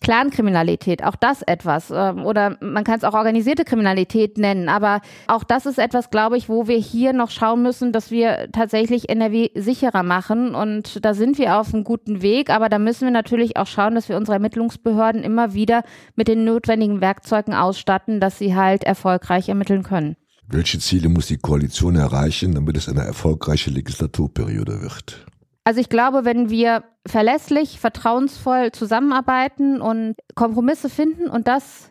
Clankriminalität, 0.00 1.02
auch 1.02 1.16
das 1.16 1.42
etwas. 1.42 1.90
Ähm, 1.90 2.24
oder 2.24 2.56
man 2.60 2.84
kann 2.84 2.98
es 2.98 3.04
auch 3.04 3.14
organisierte 3.14 3.64
Kriminalität 3.64 4.38
nennen. 4.38 4.68
Aber 4.68 5.00
auch 5.26 5.44
das 5.44 5.66
ist 5.66 5.78
etwas, 5.78 6.10
glaube 6.10 6.36
ich, 6.36 6.48
wo 6.48 6.68
wir 6.68 6.78
hier 6.78 7.12
noch 7.12 7.30
schauen 7.30 7.62
müssen, 7.62 7.92
dass 7.92 8.10
wir 8.10 8.48
tatsächlich 8.52 9.08
NRW 9.08 9.50
sicherer 9.54 10.02
machen. 10.02 10.54
Und 10.54 11.04
da 11.04 11.14
sind 11.14 11.38
wir 11.38 11.58
auf 11.58 11.74
einem 11.74 11.84
guten 11.84 12.22
Weg. 12.22 12.50
Aber 12.50 12.68
da 12.68 12.78
müssen 12.78 13.06
wir 13.06 13.12
natürlich 13.12 13.56
auch 13.56 13.66
schauen, 13.66 13.94
dass 13.94 14.08
wir 14.08 14.16
unsere 14.16 14.34
Ermittlungsbehörden 14.36 15.24
immer 15.24 15.54
wieder 15.54 15.82
mit 16.14 16.28
den 16.28 16.44
notwendigen 16.44 17.00
Werkzeugen 17.00 17.54
ausstatten, 17.54 18.20
dass 18.20 18.38
sie 18.38 18.54
halt 18.54 18.84
erfolgreich 18.84 19.48
ermitteln 19.48 19.82
können. 19.82 20.16
Welche 20.46 20.78
Ziele 20.78 21.10
muss 21.10 21.26
die 21.26 21.36
Koalition 21.36 21.96
erreichen, 21.96 22.54
damit 22.54 22.76
es 22.76 22.88
eine 22.88 23.02
erfolgreiche 23.02 23.70
Legislaturperiode 23.70 24.80
wird? 24.80 25.26
Also 25.64 25.80
ich 25.82 25.90
glaube, 25.90 26.24
wenn 26.24 26.48
wir 26.48 26.84
verlässlich, 27.08 27.80
vertrauensvoll 27.80 28.72
zusammenarbeiten 28.72 29.80
und 29.80 30.16
Kompromisse 30.34 30.88
finden 30.88 31.28
und 31.28 31.48
das 31.48 31.90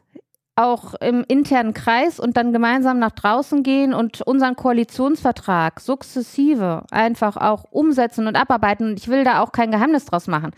auch 0.58 0.95
im 0.95 1.23
internen 1.27 1.73
Kreis 1.73 2.19
und 2.19 2.36
dann 2.36 2.51
gemeinsam 2.51 2.97
nach 2.97 3.12
draußen 3.12 3.62
gehen 3.62 3.93
und 3.93 4.21
unseren 4.23 4.56
Koalitionsvertrag 4.56 5.80
sukzessive 5.80 6.84
einfach 6.89 7.38
auch 7.38 7.65
umsetzen 7.69 8.25
und 8.27 8.36
abarbeiten. 8.36 8.89
Und 8.89 8.99
ich 8.99 9.08
will 9.08 9.23
da 9.23 9.43
auch 9.43 9.51
kein 9.51 9.69
Geheimnis 9.69 10.06
draus 10.06 10.25
machen. 10.27 10.51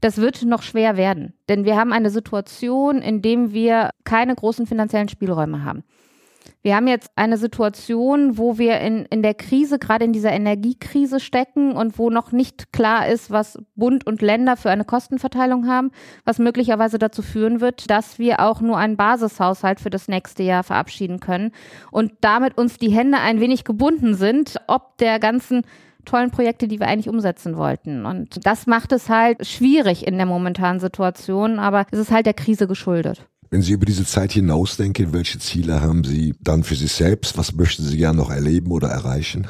Das 0.00 0.18
wird 0.18 0.44
noch 0.44 0.62
schwer 0.62 0.96
werden, 0.96 1.34
denn 1.48 1.64
wir 1.64 1.76
haben 1.76 1.92
eine 1.92 2.10
Situation, 2.10 3.02
in 3.02 3.22
der 3.22 3.52
wir 3.52 3.90
keine 4.04 4.34
großen 4.34 4.66
finanziellen 4.66 5.08
Spielräume 5.08 5.64
haben. 5.64 5.82
Wir 6.62 6.76
haben 6.76 6.88
jetzt 6.88 7.10
eine 7.16 7.38
Situation, 7.38 8.36
wo 8.36 8.58
wir 8.58 8.80
in, 8.80 9.06
in 9.06 9.22
der 9.22 9.32
Krise, 9.32 9.78
gerade 9.78 10.04
in 10.04 10.12
dieser 10.12 10.32
Energiekrise 10.32 11.18
stecken 11.18 11.72
und 11.72 11.98
wo 11.98 12.10
noch 12.10 12.32
nicht 12.32 12.70
klar 12.70 13.08
ist, 13.08 13.30
was 13.30 13.58
Bund 13.76 14.06
und 14.06 14.20
Länder 14.20 14.58
für 14.58 14.70
eine 14.70 14.84
Kostenverteilung 14.84 15.66
haben, 15.66 15.90
was 16.26 16.38
möglicherweise 16.38 16.98
dazu 16.98 17.22
führen 17.22 17.62
wird, 17.62 17.90
dass 17.90 18.18
wir 18.18 18.40
auch 18.40 18.60
nur 18.60 18.76
einen 18.76 18.98
Basishaushalt 18.98 19.80
für 19.80 19.88
das 19.88 20.06
nächste 20.06 20.42
Jahr 20.42 20.62
verabschieden 20.62 21.18
können 21.18 21.52
und 21.90 22.12
damit 22.20 22.58
uns 22.58 22.76
die 22.76 22.90
Hände 22.90 23.18
ein 23.18 23.40
wenig 23.40 23.64
gebunden 23.64 24.14
sind, 24.14 24.56
ob 24.66 24.98
der 24.98 25.18
ganzen 25.18 25.62
tollen 26.04 26.30
Projekte, 26.30 26.68
die 26.68 26.78
wir 26.78 26.88
eigentlich 26.88 27.08
umsetzen 27.08 27.56
wollten. 27.56 28.04
Und 28.04 28.46
das 28.46 28.66
macht 28.66 28.92
es 28.92 29.08
halt 29.08 29.46
schwierig 29.46 30.06
in 30.06 30.16
der 30.16 30.26
momentanen 30.26 30.80
Situation, 30.80 31.58
aber 31.58 31.86
es 31.90 31.98
ist 31.98 32.10
halt 32.10 32.26
der 32.26 32.34
Krise 32.34 32.66
geschuldet. 32.66 33.29
Wenn 33.52 33.62
Sie 33.62 33.72
über 33.72 33.84
diese 33.84 34.06
Zeit 34.06 34.30
hinausdenken, 34.30 35.12
welche 35.12 35.40
Ziele 35.40 35.80
haben 35.80 36.04
Sie 36.04 36.36
dann 36.40 36.62
für 36.62 36.76
sich 36.76 36.92
selbst? 36.92 37.36
Was 37.36 37.52
möchten 37.52 37.82
Sie 37.82 37.96
gerne 37.96 38.18
noch 38.18 38.30
erleben 38.30 38.70
oder 38.70 38.88
erreichen? 38.88 39.48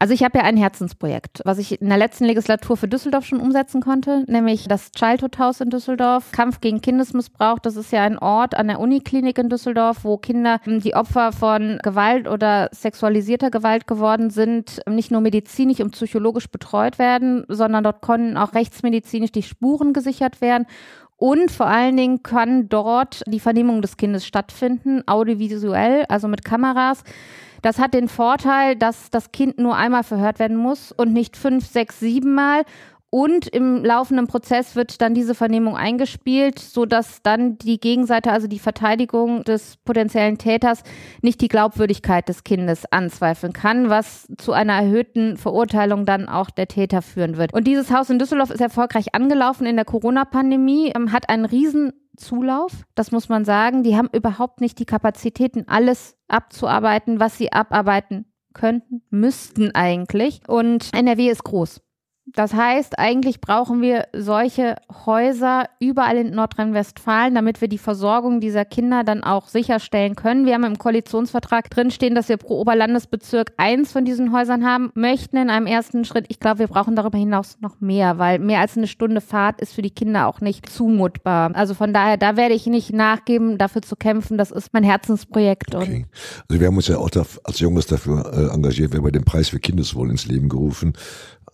Also 0.00 0.14
ich 0.14 0.22
habe 0.22 0.38
ja 0.38 0.44
ein 0.44 0.56
Herzensprojekt, 0.56 1.42
was 1.44 1.58
ich 1.58 1.80
in 1.80 1.88
der 1.88 1.98
letzten 1.98 2.24
Legislatur 2.24 2.76
für 2.76 2.86
Düsseldorf 2.86 3.24
schon 3.24 3.40
umsetzen 3.40 3.80
konnte, 3.80 4.24
nämlich 4.28 4.68
das 4.68 4.92
Childhood 4.92 5.40
House 5.40 5.60
in 5.60 5.70
Düsseldorf, 5.70 6.30
Kampf 6.30 6.60
gegen 6.60 6.80
Kindesmissbrauch. 6.80 7.58
Das 7.58 7.74
ist 7.74 7.90
ja 7.90 8.02
ein 8.02 8.16
Ort 8.16 8.54
an 8.54 8.68
der 8.68 8.78
Uniklinik 8.78 9.38
in 9.38 9.48
Düsseldorf, 9.48 10.04
wo 10.04 10.16
Kinder, 10.16 10.60
die 10.66 10.94
Opfer 10.94 11.32
von 11.32 11.80
Gewalt 11.82 12.28
oder 12.28 12.68
sexualisierter 12.70 13.50
Gewalt 13.50 13.88
geworden 13.88 14.30
sind, 14.30 14.80
nicht 14.88 15.10
nur 15.10 15.20
medizinisch 15.20 15.80
und 15.80 15.90
psychologisch 15.90 16.48
betreut 16.48 17.00
werden, 17.00 17.44
sondern 17.48 17.82
dort 17.82 18.00
können 18.00 18.36
auch 18.36 18.54
rechtsmedizinisch 18.54 19.32
die 19.32 19.42
Spuren 19.42 19.92
gesichert 19.92 20.40
werden 20.40 20.66
und 21.16 21.50
vor 21.50 21.66
allen 21.66 21.96
Dingen 21.96 22.22
kann 22.22 22.68
dort 22.68 23.24
die 23.26 23.40
Vernehmung 23.40 23.82
des 23.82 23.96
Kindes 23.96 24.24
stattfinden, 24.24 25.02
audiovisuell, 25.08 26.04
also 26.08 26.28
mit 26.28 26.44
Kameras. 26.44 27.02
Das 27.62 27.78
hat 27.78 27.94
den 27.94 28.08
Vorteil, 28.08 28.76
dass 28.76 29.10
das 29.10 29.32
Kind 29.32 29.58
nur 29.58 29.76
einmal 29.76 30.04
verhört 30.04 30.38
werden 30.38 30.56
muss 30.56 30.92
und 30.92 31.12
nicht 31.12 31.36
fünf, 31.36 31.66
sechs, 31.66 32.00
sieben 32.00 32.34
Mal 32.34 32.64
und 33.10 33.48
im 33.48 33.84
laufenden 33.84 34.26
Prozess 34.26 34.76
wird 34.76 35.00
dann 35.00 35.14
diese 35.14 35.34
Vernehmung 35.34 35.76
eingespielt, 35.76 36.58
so 36.58 36.84
dass 36.84 37.22
dann 37.22 37.56
die 37.56 37.80
Gegenseite, 37.80 38.30
also 38.30 38.48
die 38.48 38.58
Verteidigung 38.58 39.44
des 39.44 39.78
potenziellen 39.78 40.36
Täters, 40.36 40.82
nicht 41.22 41.40
die 41.40 41.48
Glaubwürdigkeit 41.48 42.28
des 42.28 42.44
Kindes 42.44 42.84
anzweifeln 42.92 43.54
kann, 43.54 43.88
was 43.88 44.28
zu 44.36 44.52
einer 44.52 44.74
erhöhten 44.74 45.38
Verurteilung 45.38 46.04
dann 46.04 46.28
auch 46.28 46.50
der 46.50 46.68
Täter 46.68 47.00
führen 47.00 47.38
wird. 47.38 47.54
Und 47.54 47.66
dieses 47.66 47.90
Haus 47.90 48.10
in 48.10 48.18
Düsseldorf 48.18 48.50
ist 48.50 48.60
erfolgreich 48.60 49.14
angelaufen 49.14 49.66
in 49.66 49.76
der 49.76 49.86
Corona-Pandemie, 49.86 50.92
ähm, 50.94 51.10
hat 51.10 51.30
einen 51.30 51.46
riesen 51.46 51.92
Zulauf, 52.18 52.72
das 52.94 53.10
muss 53.10 53.28
man 53.30 53.44
sagen. 53.46 53.84
Die 53.84 53.96
haben 53.96 54.10
überhaupt 54.12 54.60
nicht 54.60 54.78
die 54.78 54.84
Kapazitäten, 54.84 55.66
alles 55.66 56.16
abzuarbeiten, 56.26 57.20
was 57.20 57.38
sie 57.38 57.52
abarbeiten 57.52 58.26
könnten, 58.52 59.02
müssten 59.08 59.74
eigentlich. 59.74 60.42
Und 60.46 60.90
NRW 60.92 61.30
ist 61.30 61.44
groß. 61.44 61.80
Das 62.34 62.52
heißt, 62.52 62.98
eigentlich 62.98 63.40
brauchen 63.40 63.80
wir 63.80 64.06
solche 64.12 64.76
Häuser 65.06 65.64
überall 65.80 66.16
in 66.18 66.30
Nordrhein-Westfalen, 66.34 67.34
damit 67.34 67.60
wir 67.60 67.68
die 67.68 67.78
Versorgung 67.78 68.40
dieser 68.40 68.64
Kinder 68.64 69.02
dann 69.02 69.24
auch 69.24 69.48
sicherstellen 69.48 70.14
können. 70.14 70.44
Wir 70.44 70.54
haben 70.54 70.64
im 70.64 70.78
Koalitionsvertrag 70.78 71.70
drinstehen, 71.70 72.14
dass 72.14 72.28
wir 72.28 72.36
pro 72.36 72.60
Oberlandesbezirk 72.60 73.52
eins 73.56 73.92
von 73.92 74.04
diesen 74.04 74.32
Häusern 74.32 74.64
haben, 74.64 74.90
möchten 74.94 75.36
in 75.36 75.48
einem 75.48 75.66
ersten 75.66 76.04
Schritt. 76.04 76.26
Ich 76.28 76.38
glaube, 76.38 76.60
wir 76.60 76.66
brauchen 76.66 76.96
darüber 76.96 77.16
hinaus 77.16 77.58
noch 77.60 77.80
mehr, 77.80 78.18
weil 78.18 78.38
mehr 78.38 78.60
als 78.60 78.76
eine 78.76 78.88
Stunde 78.88 79.20
Fahrt 79.20 79.60
ist 79.60 79.72
für 79.72 79.82
die 79.82 79.90
Kinder 79.90 80.26
auch 80.26 80.40
nicht 80.40 80.68
zumutbar. 80.68 81.54
Also 81.54 81.74
von 81.74 81.94
daher, 81.94 82.18
da 82.18 82.36
werde 82.36 82.54
ich 82.54 82.66
nicht 82.66 82.92
nachgeben, 82.92 83.58
dafür 83.58 83.82
zu 83.82 83.96
kämpfen. 83.96 84.36
Das 84.36 84.50
ist 84.50 84.72
mein 84.74 84.84
Herzensprojekt. 84.84 85.74
Okay. 85.74 86.06
Also 86.48 86.60
wir 86.60 86.66
haben 86.66 86.76
uns 86.76 86.88
ja 86.88 86.98
auch 86.98 87.10
als 87.44 87.60
Junges 87.60 87.86
dafür 87.86 88.32
äh, 88.32 88.54
engagiert. 88.54 88.92
Wir 88.92 88.98
haben 88.98 89.12
den 89.12 89.24
Preis 89.24 89.48
für 89.48 89.60
Kindeswohl 89.60 90.10
ins 90.10 90.26
Leben 90.26 90.48
gerufen 90.48 90.92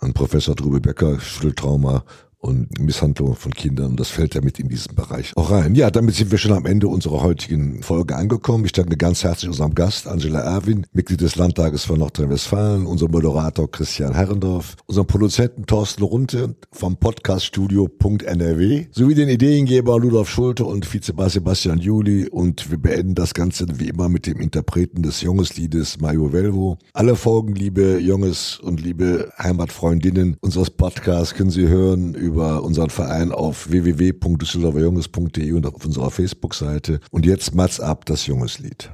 an 0.04 0.12
Professor 0.12 0.54
Drube 0.54 0.80
Becker, 0.80 1.18
Schütteltrauma 1.18 2.04
und 2.44 2.78
Misshandlung 2.78 3.34
von 3.36 3.52
Kindern. 3.52 3.96
Das 3.96 4.10
fällt 4.10 4.34
ja 4.34 4.42
mit 4.42 4.58
in 4.60 4.68
diesen 4.68 4.94
Bereich 4.94 5.32
auch 5.34 5.50
rein. 5.50 5.74
Ja, 5.74 5.90
damit 5.90 6.14
sind 6.14 6.30
wir 6.30 6.36
schon 6.36 6.52
am 6.52 6.66
Ende 6.66 6.88
unserer 6.88 7.22
heutigen 7.22 7.82
Folge 7.82 8.16
angekommen. 8.16 8.66
Ich 8.66 8.72
danke 8.72 8.98
ganz 8.98 9.24
herzlich 9.24 9.48
unserem 9.48 9.74
Gast 9.74 10.06
Angela 10.06 10.40
Erwin, 10.40 10.86
Mitglied 10.92 11.22
des 11.22 11.36
Landtages 11.36 11.84
von 11.84 11.98
Nordrhein-Westfalen, 11.98 12.84
unserem 12.84 13.12
Moderator 13.12 13.70
Christian 13.70 14.14
Herrendorf, 14.14 14.76
unserem 14.86 15.06
Produzenten 15.06 15.64
Thorsten 15.64 16.02
Runte 16.02 16.54
vom 16.70 16.96
Podcaststudio.nrw 16.96 18.86
sowie 18.90 19.14
den 19.14 19.30
Ideengeber 19.30 19.98
Ludolf 19.98 20.28
Schulte 20.28 20.66
und 20.66 20.92
Vizebar 20.92 21.30
Sebastian 21.30 21.78
Juli 21.78 22.28
und 22.28 22.70
wir 22.70 22.78
beenden 22.78 23.14
das 23.14 23.32
Ganze 23.32 23.66
wie 23.78 23.88
immer 23.88 24.10
mit 24.10 24.26
dem 24.26 24.38
Interpreten 24.38 25.02
des 25.02 25.22
Jungesliedes 25.22 25.98
Mario 25.98 26.32
Velvo. 26.32 26.76
Alle 26.92 27.16
Folgen, 27.16 27.54
liebe 27.54 27.98
Junges 28.00 28.60
und 28.60 28.82
liebe 28.82 29.32
Heimatfreundinnen 29.38 30.36
unseres 30.42 30.68
Podcasts 30.68 31.34
können 31.34 31.50
Sie 31.50 31.68
hören 31.68 32.14
über 32.14 32.33
über 32.34 32.64
unseren 32.64 32.90
Verein 32.90 33.30
auf 33.30 33.70
www.düsseldorferjunges.de 33.70 35.52
und 35.52 35.66
auf 35.66 35.84
unserer 35.84 36.10
Facebook-Seite. 36.10 36.98
Und 37.12 37.24
jetzt 37.26 37.54
Mats 37.54 37.78
ab, 37.78 38.04
das 38.06 38.26
Jungeslied. 38.26 38.90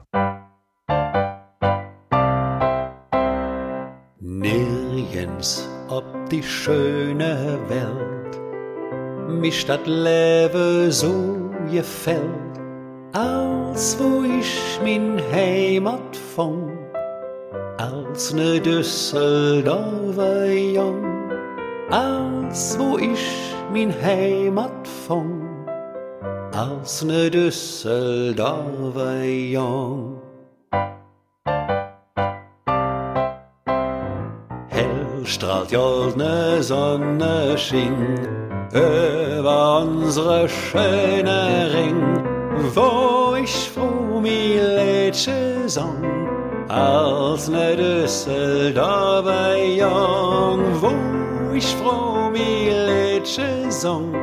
Nirgends 4.20 5.66
ob 5.88 6.04
die 6.30 6.42
schöne 6.42 7.58
Welt 7.68 8.38
mich 9.40 9.64
das 9.64 9.80
Leben 9.86 10.92
so 10.92 11.50
gefällt, 11.72 12.60
als 13.14 13.98
wo 13.98 14.22
ich 14.22 14.78
min 14.84 15.18
Heimat 15.32 16.14
fand, 16.36 16.72
als 17.78 18.34
ne 18.34 18.60
Düsseldorfer 18.60 20.46
Jung 20.52 21.09
als 21.90 22.78
wo 22.78 22.98
ich 22.98 23.54
min 23.72 23.92
Heimat 24.02 24.86
fand, 25.06 25.68
als 26.54 27.02
ne 27.04 27.30
Düsseldorfer 27.30 29.24
Jung. 29.24 30.20
Hell 34.68 35.24
strahlt 35.24 35.70
goldne 35.70 36.62
Sonne 36.62 37.58
schien 37.58 38.18
über 38.72 39.80
unsere 39.82 40.48
schöne 40.48 41.70
Ring, 41.72 42.24
wo 42.74 43.34
ich 43.34 43.70
froh 43.70 44.20
mi 44.20 44.58
Lädsche 44.58 45.68
sang, 45.68 46.04
als 46.68 47.48
ne 47.48 47.76
Düsseldorfer 47.76 49.56
Jung, 49.56 50.60
wo 50.80 51.19
ich 51.54 51.74
froh 51.76 52.30
mi 52.30 52.70
Lädsche 52.70 53.70
song, 53.70 54.14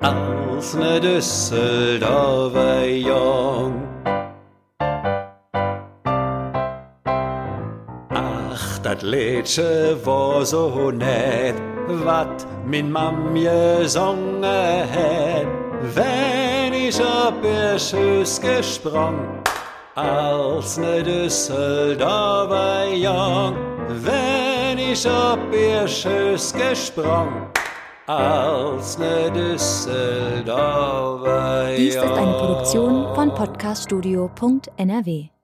als 0.00 0.74
ne 0.74 1.00
Düsseldorfer 1.00 2.86
Jung. 2.86 3.82
Ach, 8.10 8.78
dat 8.82 9.02
Lädsche 9.02 9.96
war 10.04 10.44
so 10.44 10.90
nett, 10.90 11.56
wat 12.04 12.46
min 12.64 12.90
Mam 12.90 13.34
gesungen 13.34 14.42
het, 14.42 15.46
wenn 15.94 16.72
ich 16.72 17.00
ob 17.00 17.44
ihr 17.44 17.78
Schüss 17.78 18.40
gesprung, 18.40 19.18
als 19.94 20.78
ne 20.78 21.02
Düsseldorfer 21.02 22.88
Jung, 22.92 23.54
wenn 23.88 24.55
ich 24.92 25.06
ob 25.06 25.52
ihr 25.52 25.86
Schöss 25.88 26.52
gesprungen, 26.52 27.46
als 28.06 28.98
ne 28.98 29.32
Düsseldorfer 29.32 31.74
Dies 31.76 31.94
ist 31.94 32.02
eine 32.02 32.32
Produktion 32.32 33.14
von 33.14 33.32
podcaststudio.nrw. 33.34 35.35